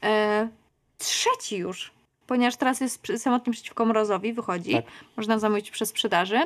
[0.03, 0.49] e,
[0.97, 1.91] trzeci już.
[2.27, 4.71] Ponieważ teraz jest samotnie przeciwko mrozowi, wychodzi.
[4.71, 4.85] Tak.
[5.17, 6.39] Można zamówić przez sprzedaży.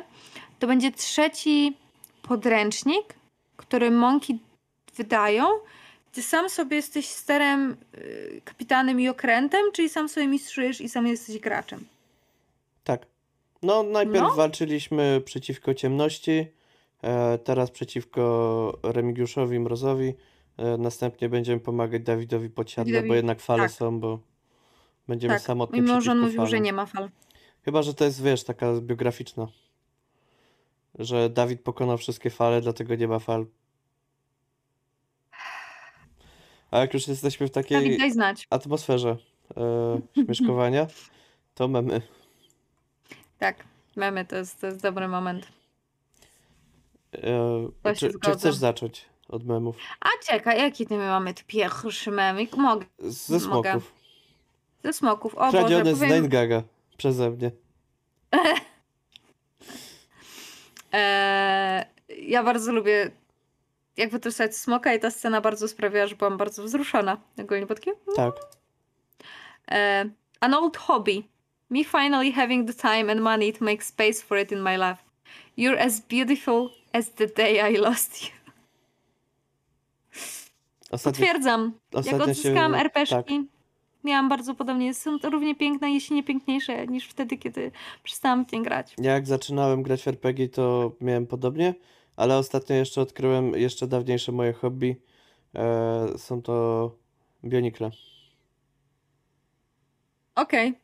[0.58, 1.76] To będzie trzeci
[2.22, 3.14] podręcznik,
[3.56, 4.38] który Monki
[4.96, 5.44] wydają.
[6.12, 11.06] Ty sam sobie jesteś sterem, y, kapitanem i okrętem, czyli sam sobie mistrzujesz i sam
[11.06, 11.84] jesteś graczem.
[12.84, 13.06] Tak.
[13.62, 14.34] No, najpierw No.
[14.34, 16.46] walczyliśmy przeciwko ciemności,
[17.02, 20.14] E, teraz przeciwko Remigiuszowi Mrozowi.
[20.56, 23.72] E, następnie będziemy pomagać Dawidowi Podsiadle, bo Dawidowi, jednak fale tak.
[23.72, 24.18] są, bo
[25.08, 26.62] będziemy Tak, samotni mimo że on mówił, że falom.
[26.64, 27.10] nie ma fal.
[27.64, 29.46] Chyba, że to jest, wiesz, taka biograficzna.
[30.98, 33.46] Że Dawid pokonał wszystkie fale, dlatego nie ma fal.
[36.70, 38.46] A jak już jesteśmy w takiej daj znać.
[38.50, 39.16] atmosferze
[39.56, 40.86] e, śmieszkowania,
[41.54, 42.00] to mamy.
[43.38, 43.64] Tak,
[43.96, 45.48] memy to jest, to jest dobry moment.
[47.14, 48.38] Się czy, czy zgodzę.
[48.38, 49.76] chcesz zacząć od memów?
[50.00, 52.56] A czekaj, jaki ty my mamy tu pierwszy memik?
[52.56, 52.86] Mogę.
[52.98, 53.70] Ze Mogę.
[53.70, 53.92] smoków.
[54.84, 55.34] Ze smoków.
[55.34, 56.62] O Boże, Kradziony z powiem, Nine Gaga
[56.96, 57.50] przeze mnie.
[60.92, 61.86] e,
[62.22, 63.10] ja bardzo lubię
[63.98, 67.16] jak wytruszać smoka i ta scena bardzo sprawiała, że byłam bardzo wzruszona.
[67.40, 67.94] Ogólnie pod kim?
[68.16, 68.34] Tak.
[69.70, 70.04] E,
[70.40, 71.24] an old hobby.
[71.70, 75.02] Me finally having the time and money to make space for it in my life.
[75.58, 78.28] You're as beautiful as the day I lost you.
[80.90, 81.72] Ostatnio, Potwierdzam.
[82.04, 83.44] Jak odzyskałam się- RPG,
[84.04, 84.94] miałam bardzo podobnie.
[84.94, 87.70] Są to równie piękne, jeśli nie piękniejsze niż wtedy, kiedy
[88.02, 88.94] przestałam w nie grać.
[88.98, 91.74] Ja jak zaczynałem grać w RPG, to miałem podobnie,
[92.18, 95.00] ale ostatnio jeszcze odkryłem jeszcze dawniejsze moje hobby.
[95.54, 96.90] E, są to
[97.44, 97.90] bionikle.
[100.34, 100.74] Okej.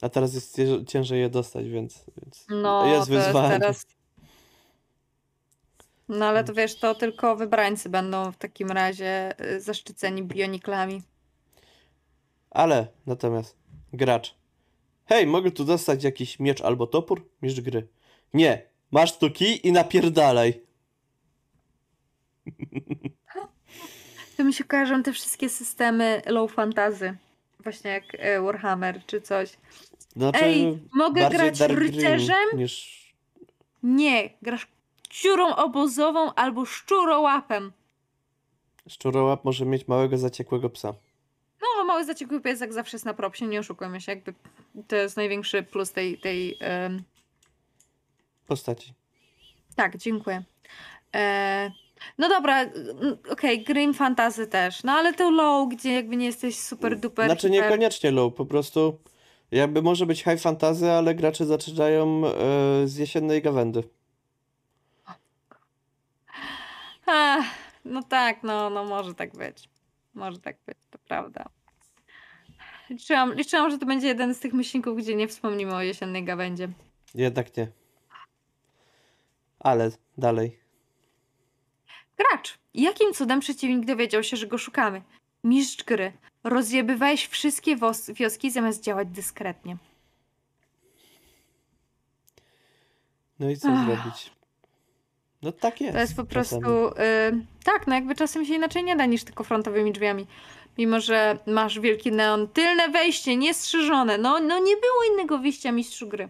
[0.00, 3.58] A teraz jest cię- ciężej je dostać, więc, więc No, jest to jest wyzwanie.
[3.60, 3.86] teraz...
[6.08, 11.02] No ale to wiesz, to tylko wybrańcy będą w takim razie y, zaszczyceni bioniklami.
[12.50, 13.56] Ale natomiast
[13.92, 14.34] gracz.
[15.04, 17.28] Hej, mogę tu dostać jakiś miecz albo topór?
[17.42, 17.88] Mistrz gry.
[18.34, 20.60] Nie, masz tu kij i napierdalaj.
[24.36, 27.16] To mi się kojarzą te wszystkie systemy low fantasy.
[27.60, 29.56] Właśnie jak e, Warhammer czy coś.
[30.16, 32.46] Znaczy, Ej, mogę grać rycerzem?
[32.54, 32.96] niż...
[33.82, 34.66] Nie, grasz
[35.10, 37.72] ciurą obozową albo szczurołapem.
[38.88, 40.94] Szczurołap może mieć małego, zaciekłego psa.
[41.62, 44.12] No, mały zaciekły piesek zawsze jest na propsie, nie oszukujmy się.
[44.12, 44.34] Jakby
[44.88, 46.18] to jest największy plus tej...
[46.18, 46.58] tej
[48.46, 48.94] Postaci.
[49.76, 50.42] Tak, dziękuję.
[51.14, 51.70] E,
[52.18, 52.64] no dobra,
[53.30, 54.82] okej, Grim Fantasy też.
[54.84, 57.26] No ale to low, gdzie jakby nie jesteś super duper.
[57.26, 58.98] Znaczy hiper- niekoniecznie low, po prostu
[59.50, 62.32] jakby może być high fantasy, ale gracze zaczynają e,
[62.88, 63.82] z jesiennej gawędy.
[67.06, 67.44] Ach,
[67.84, 69.68] no tak, no, no może tak być.
[70.14, 71.44] Może tak być, to prawda.
[72.90, 76.68] Liczyłam, liczyłam, że to będzie jeden z tych myślników, gdzie nie wspomnimy o jesiennej gawędzie.
[77.14, 77.68] Jednak nie.
[79.66, 80.58] Ale dalej.
[82.16, 82.58] Gracz!
[82.74, 85.02] Jakim cudem przeciwnik dowiedział się, że go szukamy?
[85.44, 86.12] Mistrz gry.
[86.44, 87.76] Rozjebywałeś wszystkie
[88.08, 89.76] wioski zamiast działać dyskretnie.
[93.38, 93.86] No i co Ach.
[93.86, 94.32] zrobić?
[95.42, 95.94] No tak jest.
[95.94, 96.88] To jest po prostu.
[96.88, 96.92] y,
[97.64, 100.26] tak, no jakby czasem się inaczej nie da niż tylko frontowymi drzwiami.
[100.78, 104.18] Mimo, że masz wielki neon, tylne wejście, niestrzyżone.
[104.18, 106.28] No, no nie było innego wyjścia mistrzu gry.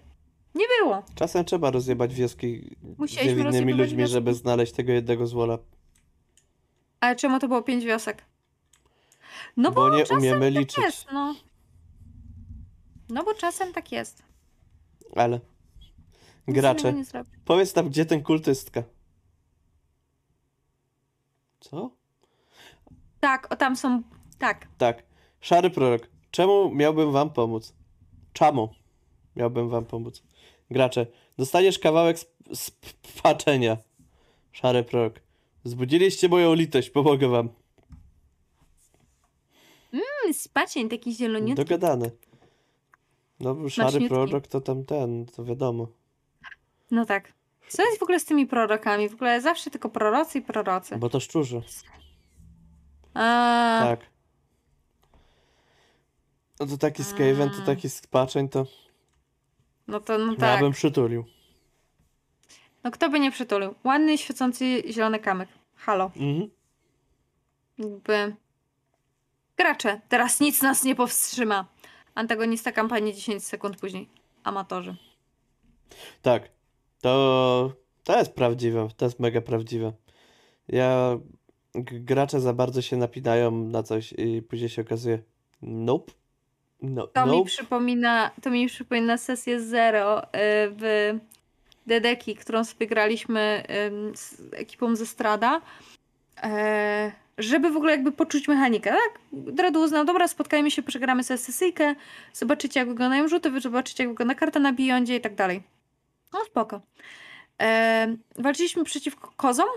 [0.56, 1.02] Nie było.
[1.14, 2.76] Czasem trzeba rozjebać wioski
[3.08, 4.12] z niewinnymi ludźmi, wioski.
[4.12, 5.58] żeby znaleźć tego jednego złola.
[7.00, 8.24] Ale czemu to było pięć wiosek?
[9.56, 10.78] No bo, bo nie umiemy tak liczyć.
[10.78, 11.34] jest, no.
[13.08, 14.22] No bo czasem tak jest.
[15.16, 15.40] Ale.
[16.48, 16.94] Gracze.
[17.44, 18.82] Powiedz tam, gdzie ten kultystka.
[21.60, 21.90] Co?
[23.20, 24.02] Tak, o tam są.
[24.38, 24.68] Tak.
[24.78, 25.02] Tak.
[25.40, 26.08] Szary prorok.
[26.30, 27.74] Czemu miałbym wam pomóc?
[28.32, 28.68] Czemu
[29.36, 30.22] miałbym wam pomóc?
[30.70, 31.06] Gracze,
[31.38, 32.16] dostaniesz kawałek
[32.64, 33.76] sp- spaczenia.
[34.52, 35.20] Szary prorok.
[35.64, 37.48] Zbudziliście moją litość, pomogę wam.
[39.92, 41.64] Mm, Spacień taki zieloniutki.
[41.64, 42.10] Dogadane.
[43.40, 45.88] No, szary prorok to tam ten, to wiadomo.
[46.90, 47.32] No tak.
[47.68, 49.08] Co jest w ogóle z tymi prorokami?
[49.08, 50.96] W ogóle zawsze tylko prorocy i prorocy.
[50.98, 51.62] Bo to szczurze.
[53.14, 54.00] A, Tak.
[56.60, 58.66] No to taki Skaven, to taki spaczeń, to
[59.88, 60.60] No to no ja tak.
[60.60, 61.24] bym przytulił.
[62.84, 63.74] No kto by nie przytulił?
[63.84, 65.48] Ładny, świecący zielony kamyk.
[65.76, 66.04] Halo.
[66.16, 66.50] Mhm.
[67.78, 68.36] Jakby...
[69.56, 71.66] Gracze, teraz nic nas nie powstrzyma.
[72.14, 74.08] Antagonista kampanii 10 sekund później.
[74.44, 74.96] Amatorzy.
[76.22, 76.48] Tak.
[77.00, 77.72] To,
[78.04, 78.88] to jest prawdziwe.
[78.96, 79.92] To jest mega prawdziwe.
[80.68, 81.18] Ja.
[81.74, 85.22] Gracze za bardzo się napinają na coś i później się okazuje.
[85.62, 86.12] Nope.
[86.82, 87.46] No, To mi nope.
[87.46, 90.26] przypomina, to mi przypomina sesję Zero y,
[90.70, 91.12] w
[91.86, 93.62] Dedeki, którą sobie graliśmy
[94.14, 95.60] z ekipą ze Strada.
[96.42, 99.20] E, żeby w ogóle jakby poczuć mechanikę, tak?
[99.32, 101.94] Dredu uznał, dobra, spotkajmy się, przegramy sobie sesyjkę,
[102.32, 105.62] zobaczycie jak wyglądają rzuty, wy zobaczycie jak wygląda karta na Beyondzie i tak dalej.
[106.32, 106.80] No spoko.
[107.62, 109.68] E, walczyliśmy przeciwko kozom.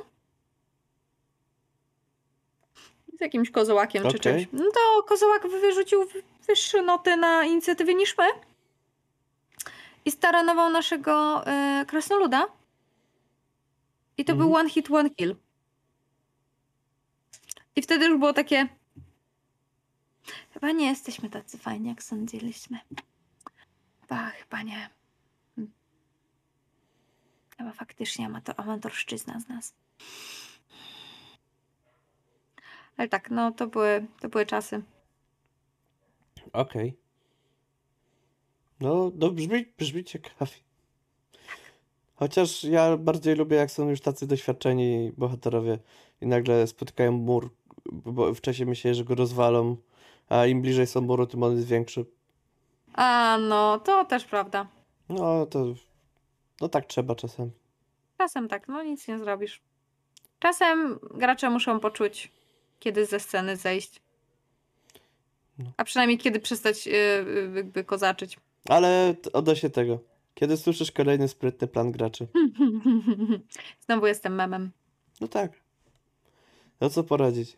[3.17, 4.19] Z jakimś kozołakiem czy Okej.
[4.19, 4.47] czymś.
[4.53, 6.05] No to kozołak wyrzucił
[6.49, 8.25] wyższe noty na inicjatywie niż my.
[10.05, 12.47] I staranował naszego e, krasnoluda.
[14.17, 14.59] I to był Mhm.
[14.61, 15.35] one hit, one kill.
[17.75, 18.67] I wtedy już było takie.
[20.53, 22.79] Chyba nie jesteśmy tacy fajni, jak sądziliśmy.
[24.01, 24.89] Chyba, chyba nie.
[25.55, 25.73] Hmm.
[27.57, 29.73] Chyba faktycznie amator, amatorszczyzna z nas.
[32.97, 34.81] Ale tak, no to były, to były czasy.
[36.53, 36.97] Okej.
[38.79, 40.51] No, no brzmi, brzmi ciekawie.
[42.15, 45.79] Chociaż ja bardziej lubię, jak są już tacy doświadczeni bohaterowie
[46.21, 47.49] i nagle spotykają mur,
[47.85, 49.77] bo wcześniej myśleli, że go rozwalą,
[50.29, 52.05] a im bliżej są muru, tym on jest większy.
[52.93, 54.67] A no, to też prawda.
[55.09, 55.65] No, to...
[56.61, 57.51] No tak trzeba czasem.
[58.17, 59.61] Czasem tak, no nic nie zrobisz.
[60.39, 62.31] Czasem gracze muszą poczuć,
[62.79, 64.01] kiedy ze sceny zejść.
[65.59, 65.71] No.
[65.77, 68.37] A przynajmniej kiedy przestać yy, jakby kozaczyć.
[68.69, 69.99] Ale odnośnie tego.
[70.33, 72.27] Kiedy słyszysz kolejny sprytny plan graczy?
[73.85, 74.71] Znowu jestem memem.
[75.21, 75.51] No tak.
[76.81, 77.57] No co poradzić?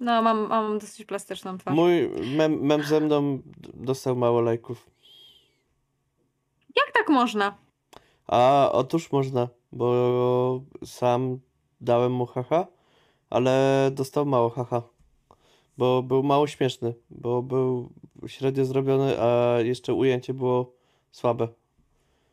[0.00, 1.74] No, mam, mam dosyć plastyczną twarz.
[1.74, 3.42] Mój mem, mem ze mną
[3.74, 4.90] dostał mało lajków.
[6.76, 7.56] Jak tak można?
[8.26, 11.38] A otóż można, bo sam
[11.80, 12.66] dałem mu haha,
[13.30, 14.82] ale dostał mało haha.
[15.78, 17.92] Bo był mało śmieszny, bo był
[18.26, 20.72] średnio zrobiony, a jeszcze ujęcie było
[21.10, 21.48] słabe,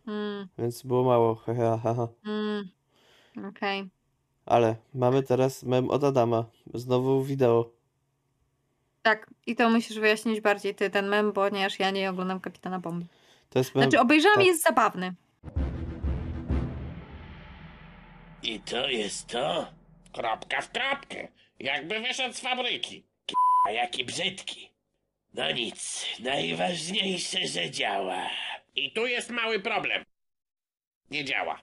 [0.08, 2.08] Mm, więc było mało haha, haha.
[2.26, 2.70] mm.
[3.50, 3.90] Okej.
[4.46, 7.70] Ale mamy teraz mem od Adama, znowu wideo.
[9.02, 13.06] Tak, i to musisz wyjaśnić bardziej ty ten mem, ponieważ ja nie oglądam Kapitana Bomby.
[13.50, 14.46] To jest mem, Znaczy, obejrzałam tak.
[14.46, 15.14] i jest zabawny.
[18.44, 19.66] I to jest to?
[20.14, 21.28] Kropka w kropkę.
[21.60, 23.04] Jakby wyszedł z fabryki.
[23.66, 24.70] A jaki brzydki.
[25.34, 28.30] No nic, najważniejsze, że działa.
[28.76, 30.04] I tu jest mały problem.
[31.12, 31.62] Nie działa.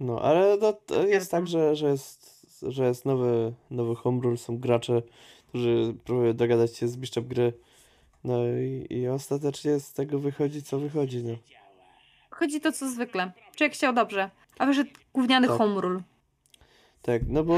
[0.00, 4.58] No, ale no, to jest tak, że, że jest, że jest nowy, nowy homerule, są
[4.58, 5.02] gracze,
[5.48, 7.52] którzy próbują dogadać się z mistrzem gry.
[8.24, 11.36] No i, i ostatecznie z tego wychodzi, co wychodzi, no.
[12.30, 13.32] Chodzi to co zwykle.
[13.56, 15.56] Człowiek chciał dobrze, a wyszedł gówniany Tak.
[15.58, 16.00] home rule.
[17.02, 17.56] Tak, no bo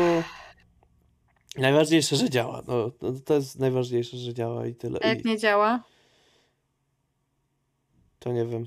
[1.57, 2.63] najważniejsze, że działa.
[2.67, 4.99] No, no to jest najważniejsze, że działa i tyle.
[5.03, 5.83] A jak I nie działa?
[8.25, 8.67] to nie wiem.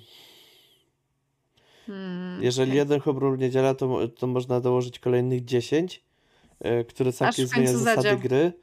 [1.85, 2.77] Hmm, Jeżeli okej.
[2.77, 6.03] jeden homerule nie działa, to, to można dołożyć kolejnych 10,
[6.59, 8.53] e, które całkiem zmienia zasady gry.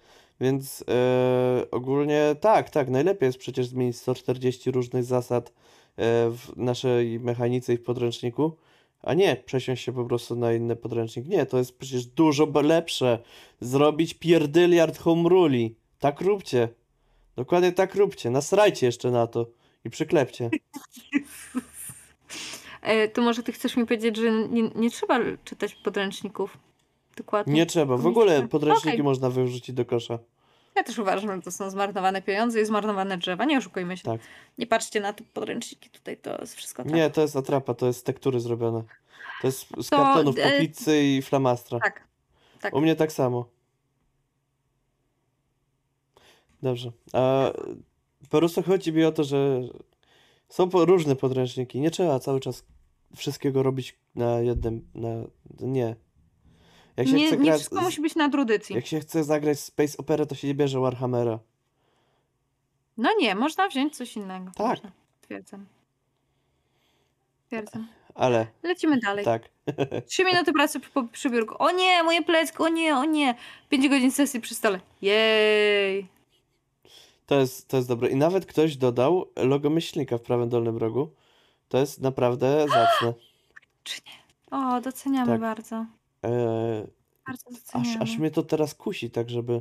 [0.40, 5.52] Więc e, ogólnie tak, tak, najlepiej jest przecież zmienić 140 różnych zasad e,
[6.30, 8.56] w naszej mechanice i w podręczniku,
[9.04, 11.26] a nie przesiąść się po prostu na inny podręcznik.
[11.26, 13.18] Nie, to jest przecież dużo lepsze.
[13.60, 15.76] Zrobić pierdyliard home ruli.
[15.98, 16.68] Tak róbcie.
[17.36, 18.30] Dokładnie tak róbcie.
[18.30, 19.46] Nasrajcie jeszcze na to
[19.84, 20.50] i przyklepcie.
[22.82, 26.58] E, to może ty chcesz mi powiedzieć, że nie, nie trzeba czytać podręczników.
[27.16, 27.54] Dokładnie.
[27.54, 27.96] Nie trzeba.
[27.96, 29.02] W ogóle podręczniki Okej.
[29.02, 30.18] można wyrzucić do kosza.
[30.76, 33.44] Ja też uważam, że to są zmarnowane pieniądze i zmarnowane drzewa.
[33.44, 34.02] Nie oszukujmy się.
[34.02, 34.20] Tak.
[34.58, 36.92] Nie patrzcie na te podręczniki tutaj, to jest wszystko tak.
[36.92, 38.82] Nie, to jest atrapa, to jest z tektury zrobione.
[39.40, 41.80] To jest z To, kartonów po e, i flamastra.
[41.80, 42.04] Tak.
[42.60, 42.74] tak.
[42.74, 43.48] U mnie tak samo.
[46.62, 46.92] Dobrze.
[47.12, 47.52] A
[48.30, 49.60] po prostu chodzi mi o to, że
[50.48, 51.80] są różne podręczniki.
[51.80, 52.64] Nie trzeba cały czas
[53.16, 54.88] wszystkiego robić na jednym.
[54.94, 55.08] Na...
[55.60, 55.96] Nie.
[56.96, 58.76] Jak się nie, chce nie grać, wszystko musi być na trudycji.
[58.76, 61.38] jak się chce zagrać Space Opera, to się nie bierze Warhammera.
[62.96, 64.50] No nie, można wziąć coś innego.
[64.54, 64.66] Tak.
[64.68, 64.90] Można.
[65.22, 65.66] Twierdzam.
[67.46, 67.88] Twierdzam.
[68.14, 69.24] Ale Lecimy dalej.
[69.24, 69.42] tak.
[70.08, 71.54] Trzy minuty pracy po przy biurku.
[71.58, 73.34] O nie, moje plecki, o nie, o nie.
[73.68, 74.80] Pięć godzin sesji przy stole.
[75.02, 76.06] Jej.
[77.26, 78.08] To jest, to jest dobre.
[78.08, 81.10] I nawet ktoś dodał logo myślnika w prawym dolnym rogu.
[81.68, 83.12] To jest naprawdę zacne.
[83.84, 84.58] Czy nie?
[84.58, 85.40] O, doceniamy Tak.
[85.40, 85.86] bardzo.
[87.26, 88.02] Bardzo aż, doceniamy.
[88.02, 89.60] aż mnie to teraz kusi, tak żeby.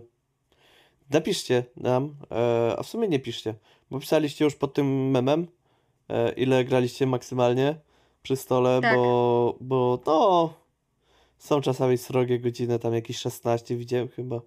[1.10, 3.54] Napiszcie nam, e, a w sumie nie piszcie,
[3.92, 5.48] bo pisaliście już pod tym memem,
[6.10, 7.76] e, ile graliście maksymalnie
[8.24, 8.96] przy stole, Tak.
[8.96, 10.54] bo, bo no,
[11.38, 14.42] są czasami srogie godziny, tam jakieś 16 widziałem chyba.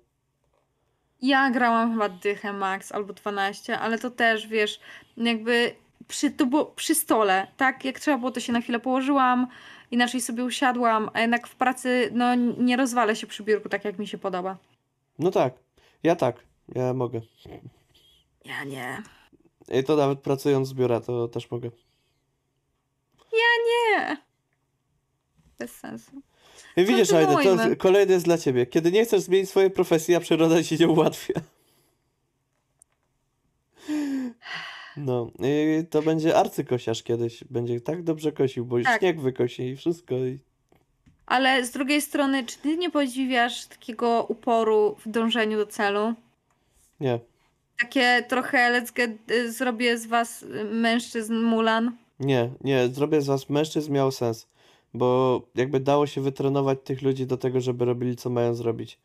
[1.22, 4.80] Ja grałam chyba dychę max albo 12, ale to też wiesz,
[5.16, 5.74] jakby
[6.08, 7.84] przy, to było przy stole, tak?
[7.84, 9.46] Jak trzeba było, to się na chwilę położyłam,
[9.90, 13.98] inaczej sobie usiadłam, a jednak w pracy no nie rozwalę się przy biurku tak jak
[13.98, 14.56] mi się podoba.
[15.18, 15.54] No tak,
[16.02, 16.36] ja tak,
[16.74, 17.20] ja mogę.
[18.44, 19.02] Ja nie.
[19.68, 21.70] I to nawet pracując z biura, to też mogę.
[23.66, 24.16] Nie!
[25.58, 26.22] Bez sensu.
[26.76, 28.66] I widzisz, Aida, to kolejny jest dla ciebie.
[28.66, 31.34] Kiedy nie chcesz zmienić swojej profesji, a przyroda ci nie ułatwia.
[34.96, 37.44] No, i to będzie arcykosiarz kiedyś.
[37.44, 39.00] Będzie tak dobrze kosił, bo Tak.
[39.00, 40.14] śnieg wykosi i wszystko.
[40.14, 40.38] I...
[41.26, 46.14] Ale z drugiej strony, czy ty nie podziwiasz takiego uporu w dążeniu do celu?
[47.00, 47.20] Nie,
[47.80, 51.96] Takie trochę let's get, y, zrobię z was mężczyzn Mulan.
[52.20, 52.88] nie, nie.
[52.88, 54.46] Zrobię z was mężczyzn miało sens.
[54.94, 58.98] Bo jakby dało się wytrenować tych ludzi do tego, żeby robili co mają zrobić.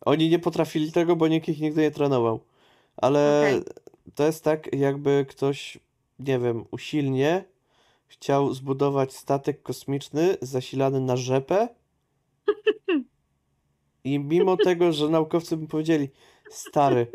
[0.00, 2.40] Oni nie potrafili tego, bo nikt ich nigdy nie trenował.
[2.96, 3.62] Ale Okej.
[4.14, 5.78] To jest tak, jakby ktoś,
[6.18, 7.44] nie wiem, usilnie
[8.06, 11.68] chciał zbudować statek kosmiczny zasilany na rzepę.
[14.04, 16.08] I mimo tego, że naukowcy by powiedzieli,
[16.50, 17.06] stary,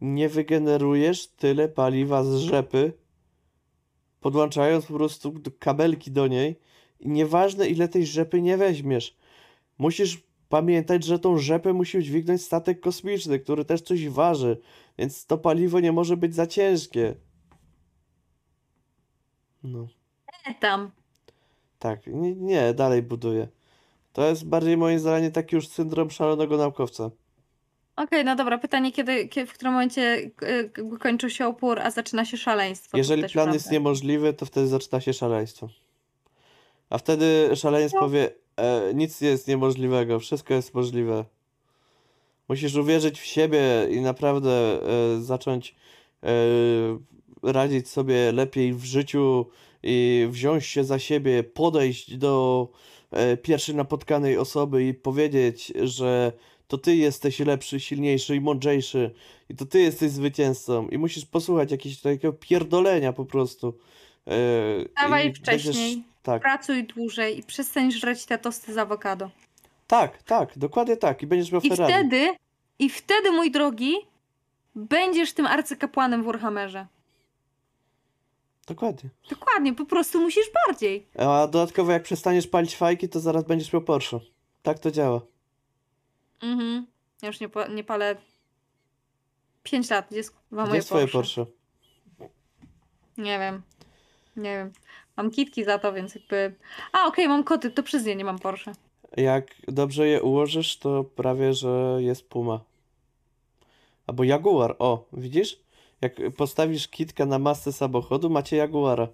[0.00, 2.92] nie wygenerujesz tyle paliwa z rzepy,
[4.20, 6.58] podłączając po prostu kabelki do niej.
[7.00, 9.16] I nieważne, ile tej rzepy nie weźmiesz.
[9.78, 14.60] Musisz pamiętać, że tą rzepę musi dźwignąć statek kosmiczny, który też coś waży,
[14.98, 17.14] więc to paliwo nie może być za ciężkie.
[19.62, 19.88] No,
[20.48, 20.90] Nie tam.
[21.78, 23.48] tak, nie, nie dalej buduję.
[24.12, 27.10] To jest bardziej moim zdaniem taki już syndrom szalonego naukowca.
[27.96, 30.30] Okej, no dobra, pytanie, kiedy, kiedy, w którym momencie
[30.62, 32.96] jakby kończy się opór, a zaczyna się szaleństwo?
[32.98, 35.68] Jeżeli plan jest niemożliwy, to wtedy zaczyna się szaleństwo.
[36.90, 38.00] A wtedy szaleniec No.
[38.00, 41.24] powie, e, nic nie jest niemożliwego, wszystko jest możliwe.
[42.48, 45.74] Musisz uwierzyć w siebie i naprawdę e, zacząć
[46.22, 46.28] e,
[47.42, 49.46] radzić sobie lepiej w życiu
[49.82, 52.68] i wziąć się za siebie, podejść do
[53.10, 56.32] e, pierwszej napotkanej osoby i powiedzieć, że
[56.68, 59.14] to ty jesteś lepszy, silniejszy i mądrzejszy
[59.48, 63.78] i to ty jesteś zwycięzcą i musisz posłuchać jakiegoś takiego pierdolenia po prostu.
[64.26, 64.34] E,
[65.02, 65.74] Dawaj wcześniej.
[65.74, 69.30] Będziesz, tak, Pracuj dłużej i przestań żreć te tosty z awokado.
[69.88, 71.92] Tak, tak, dokładnie tak i będziesz miał I Ferrari.
[71.92, 72.36] wtedy,
[72.78, 73.94] i wtedy, mój drogi,
[74.74, 76.86] będziesz tym arcykapłanem w Warhammerze.
[78.66, 79.10] Dokładnie.
[79.30, 81.06] Dokładnie, po prostu musisz bardziej.
[81.18, 84.20] A dodatkowo jak przestaniesz palić fajki, to zaraz będziesz miał Porsche.
[84.62, 85.20] Tak to działa.
[86.42, 86.86] Mhm.
[87.22, 88.16] Ja już nie, nie palę
[89.62, 90.06] 5 lat.
[90.08, 91.46] Gdzie jest kurwa Gdzie moje jest twoje Porsche?
[91.46, 91.58] Porsche?
[93.18, 93.62] Nie wiem.
[94.36, 94.72] Nie wiem.
[95.16, 96.54] Mam kitki za to, więc jakby...
[96.92, 98.72] A, okej, mam koty, to przez nie nie mam Porsche.
[99.16, 102.60] Jak dobrze je ułożysz, to prawie, że jest Puma.
[104.06, 104.76] Albo Jaguar.
[104.78, 105.60] O, widzisz?
[106.00, 109.08] Jak postawisz kitkę na masę samochodu, macie Jaguara.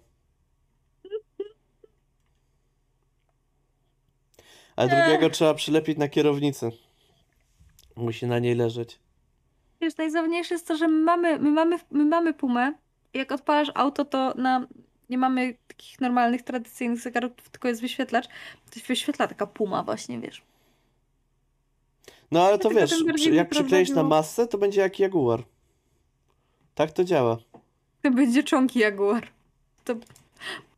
[4.76, 6.70] A drugiego trzeba przylepić na kierownicy.
[7.96, 8.98] Musi na niej leżeć.
[9.80, 12.74] Wiesz, najzabawniejsze jest to, że my mamy, my mamy, my mamy Pumę.
[13.14, 14.66] Jak odpalasz auto, to na...
[15.10, 18.26] nie mamy takich normalnych, tradycyjnych zegarów, tylko jest wyświetlacz.
[18.70, 20.42] To się wyświetla taka Puma właśnie, wiesz.
[22.30, 24.18] No ale to wiesz, przy- jak przykleisz na prowadziło.
[24.20, 25.44] masę, to będzie jak Jaguar.
[26.74, 27.36] Tak to działa.
[28.02, 29.28] To będzie czonki Jaguar.
[29.84, 29.94] To,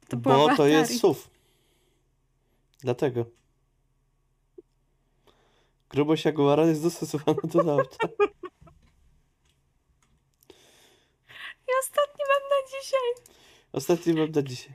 [0.09, 1.21] to Bo to jest SUV.
[2.81, 3.25] Dlatego.
[5.91, 8.09] Grubość Jaguara jest dostosowana do auta.
[11.69, 13.33] I ostatni mam na dzisiaj.
[13.89, 14.73] Ostatni mam na dzisiaj.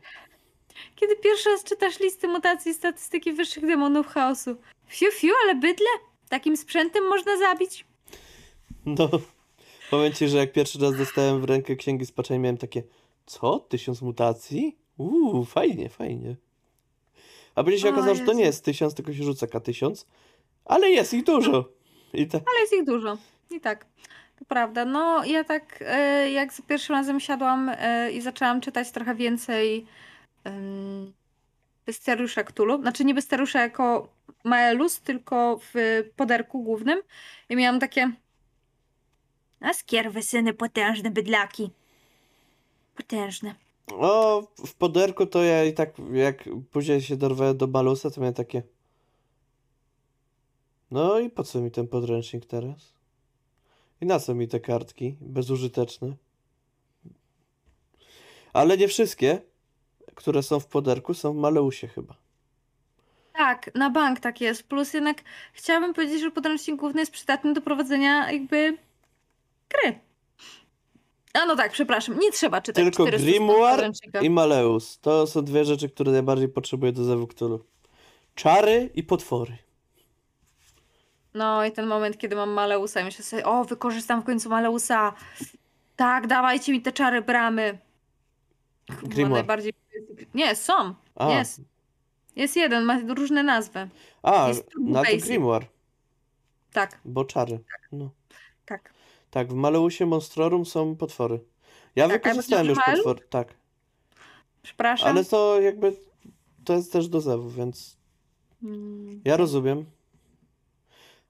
[0.96, 4.56] Kiedy pierwszy raz czytasz listy mutacji i statystyki wyższych demonów chaosu.
[4.88, 5.88] Fiu, fiu, ale bydle?
[6.30, 7.86] Takim sprzętem można zabić?
[8.86, 9.10] No,
[9.90, 12.84] powiem ci, że jak pierwszy raz dostałem w rękę księgi spaczeń, miałem takie,
[13.26, 13.60] co?
[13.60, 14.78] Tysiąc mutacji?
[14.98, 16.36] Uuu, fajnie, fajnie.
[17.56, 20.06] A później się O okazało, że to nie jest tysiąc, tylko się rzuca K1000,
[20.66, 21.70] ale jest ich dużo.
[22.14, 22.44] I tak.
[22.52, 23.18] Ale jest ich dużo.
[23.50, 23.86] I tak.
[24.48, 24.86] Prawda.
[24.86, 29.86] No, ja tak, e, jak za pierwszym razem siadłam e, i zaczęłam czytać trochę więcej
[31.86, 32.82] Bestiariusza Cthulhu.
[32.82, 34.10] Znaczy nie Bestiariusza jako
[34.44, 37.02] Maelus, tylko w poderku głównym.
[37.50, 38.12] I miałam takie
[39.62, 41.72] a skierwy syny potężne bydlaki.
[42.96, 43.56] Potężne.
[43.94, 48.34] O, w poderku to ja i tak, jak później się dorwę do Balusa, to miałem
[48.34, 48.64] takie.
[50.92, 52.94] No i po co mi ten podręcznik teraz?
[54.02, 56.16] I na co mi te kartki bezużyteczne?
[58.54, 59.42] Ale nie wszystkie,
[60.16, 62.16] które są w poderku, są w Maleusie chyba.
[63.34, 64.64] Tak, na bank tak jest.
[64.64, 65.22] Plus jednak
[65.54, 68.78] chciałabym powiedzieć, że podręcznik główny jest przydatny do prowadzenia jakby
[69.70, 70.00] gry.
[71.34, 73.92] A no tak, przepraszam, nie trzeba czytać Tylko 400 stron Grimoire
[74.22, 75.00] i Maleus.
[75.00, 77.60] To są dwie rzeczy, które najbardziej potrzebuję do Zewu Cthulhu.
[78.36, 79.58] Czary i potwory.
[81.34, 85.14] No i ten moment, kiedy mam Maleusa i myślę sobie, o, wykorzystam w końcu Maleusa.
[85.96, 87.78] Tak, dawajcie mi te czary bramy.
[88.90, 89.32] Chyba Grimoire.
[89.34, 89.74] najbardziej
[90.34, 90.94] Nie, są.
[91.16, 91.62] A, Jest.
[92.36, 93.90] Jest jeden, ma różne nazwy.
[94.24, 94.48] a
[94.80, 95.18] na to.
[95.18, 95.66] Grimoire,
[96.74, 97.60] Tak, bo czary.
[97.92, 98.10] No.
[98.66, 98.94] tak.
[99.32, 101.40] Tak, w Maleusie Monstrorum są potwory.
[101.96, 102.96] Ja Tak, wykorzystałem już Malu?
[103.04, 103.54] potwór, tak.
[104.64, 105.08] Przepraszam.
[105.10, 105.94] Ale to jakby
[106.66, 107.98] to jest też do zewu, więc
[108.64, 109.86] Mm, ja rozumiem.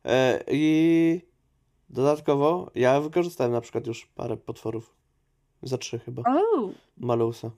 [0.06, 1.22] E, I
[1.90, 4.96] dodatkowo ja wykorzystałem na przykład już parę potworów.
[5.64, 6.22] Za trzy chyba.
[6.22, 7.52] Oh, Maleusa.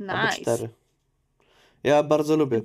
[0.00, 0.40] Albo nice.
[0.40, 0.68] cztery.
[1.84, 2.62] Ja bardzo lubię.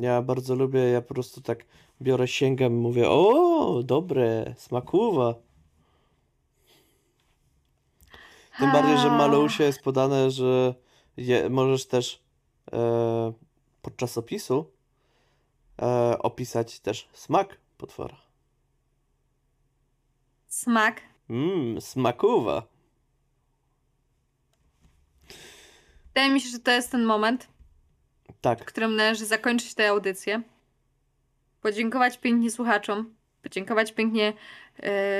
[0.00, 1.64] Ja bardzo lubię, ja po prostu tak
[2.02, 5.34] biorę, sięgam, mówię, o, dobre, smakuwa.
[8.58, 10.74] Tym bardziej, że w Malousie jest podane, że
[11.16, 12.22] je, możesz też
[12.72, 13.32] e,
[13.82, 14.70] podczas opisu
[15.82, 18.16] e, opisać też smak potwora.
[20.48, 21.00] Smak.
[21.28, 22.62] Mmm, smakuwa.
[26.06, 27.48] Wydaje mi się, że to jest ten moment,
[28.28, 30.42] w Tak, którym należy zakończyć tę audycję.
[31.62, 33.14] Podziękować pięknie słuchaczom.
[33.42, 34.32] Podziękować pięknie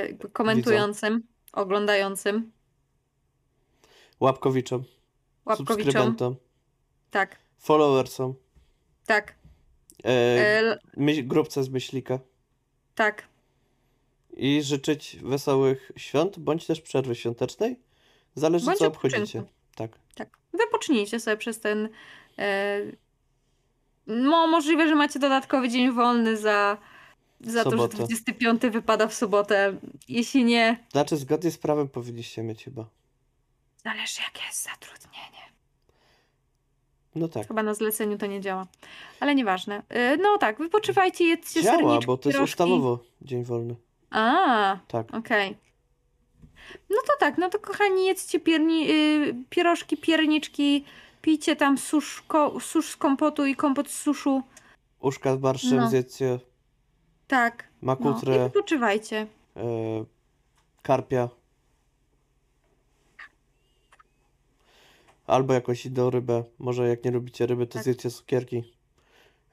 [0.08, 1.22] jakby komentującym,
[1.52, 2.52] oglądającym,
[4.20, 4.84] łapkowiczom,
[5.44, 5.76] łapkowiczom.
[5.84, 6.36] subskrybentom,
[7.10, 8.34] Tak, followersom,
[9.06, 9.34] tak.
[10.04, 10.78] e,
[11.08, 12.18] E, grupce z myślika.
[12.94, 13.28] Tak.
[14.36, 17.76] I życzyć wesołych świąt, bądź też przerwy świątecznej.
[18.34, 19.16] Zależy, Bądź co odpoczynku.
[19.16, 19.42] obchodzicie.
[19.74, 19.90] Tak.
[20.14, 20.38] Tak.
[20.52, 21.88] Wypocznijcie sobie przez ten.
[22.38, 22.78] E,
[24.06, 26.78] no, możliwe, że macie dodatkowy dzień wolny za,
[27.40, 27.96] za to, że Sobotę.
[27.96, 29.76] 25 wypada w sobotę.
[30.08, 32.86] Jeśli nie, Znaczy, zgodnie z prawem powinniście mieć chyba.
[33.84, 35.41] zależy jakie jest zatrudnienie.
[37.14, 37.48] No tak.
[37.48, 38.66] Chyba na zleceniu to nie działa.
[39.20, 39.82] Ale nieważne.
[39.88, 43.74] E, no tak, wypoczywajcie, jedzcie Działa, serniczki, bo to jest ustawowo dzień wolny.
[44.10, 45.14] A, Tak.
[45.14, 45.56] okej.
[46.90, 50.84] No to tak, no to kochani, jedzcie pierni, y, pierożki, pierniczki,
[51.22, 54.42] pijcie tam susz, ko, susz z kompotu i kompot z suszu.
[55.00, 55.88] Uszka z barszczem No.
[55.88, 56.38] zjedzcie,
[57.26, 57.68] Tak.
[57.68, 59.26] No, i makutrę, wypoczywajcie.
[59.56, 60.04] e,
[60.82, 61.28] karpia.
[65.32, 66.44] Albo jakąś inną rybę.
[66.58, 67.82] Może jak nie lubicie ryby, to Tak.
[67.84, 68.72] zjedzcie cukierki.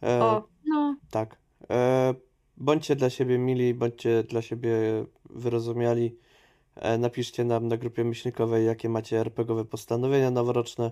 [0.04, 1.38] E, O, no, Tak.
[1.70, 2.14] E,
[2.58, 4.72] bądźcie dla siebie mili, bądźcie dla siebie
[5.30, 6.16] wyrozumiali.
[6.76, 10.92] E, napiszcie nam na grupie myślnikowej, jakie macie RPGowe postanowienia noworoczne.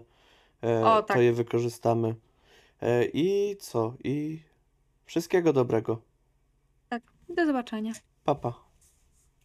[0.64, 1.18] E, O, to tak.
[1.22, 2.16] je wykorzystamy.
[2.82, 3.94] E, I co?
[4.04, 4.40] I
[5.06, 6.02] wszystkiego dobrego.
[6.90, 7.04] tak.
[7.30, 7.94] Do zobaczenia.
[8.24, 8.54] Pa, pa.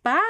[0.02, 0.20] Pa!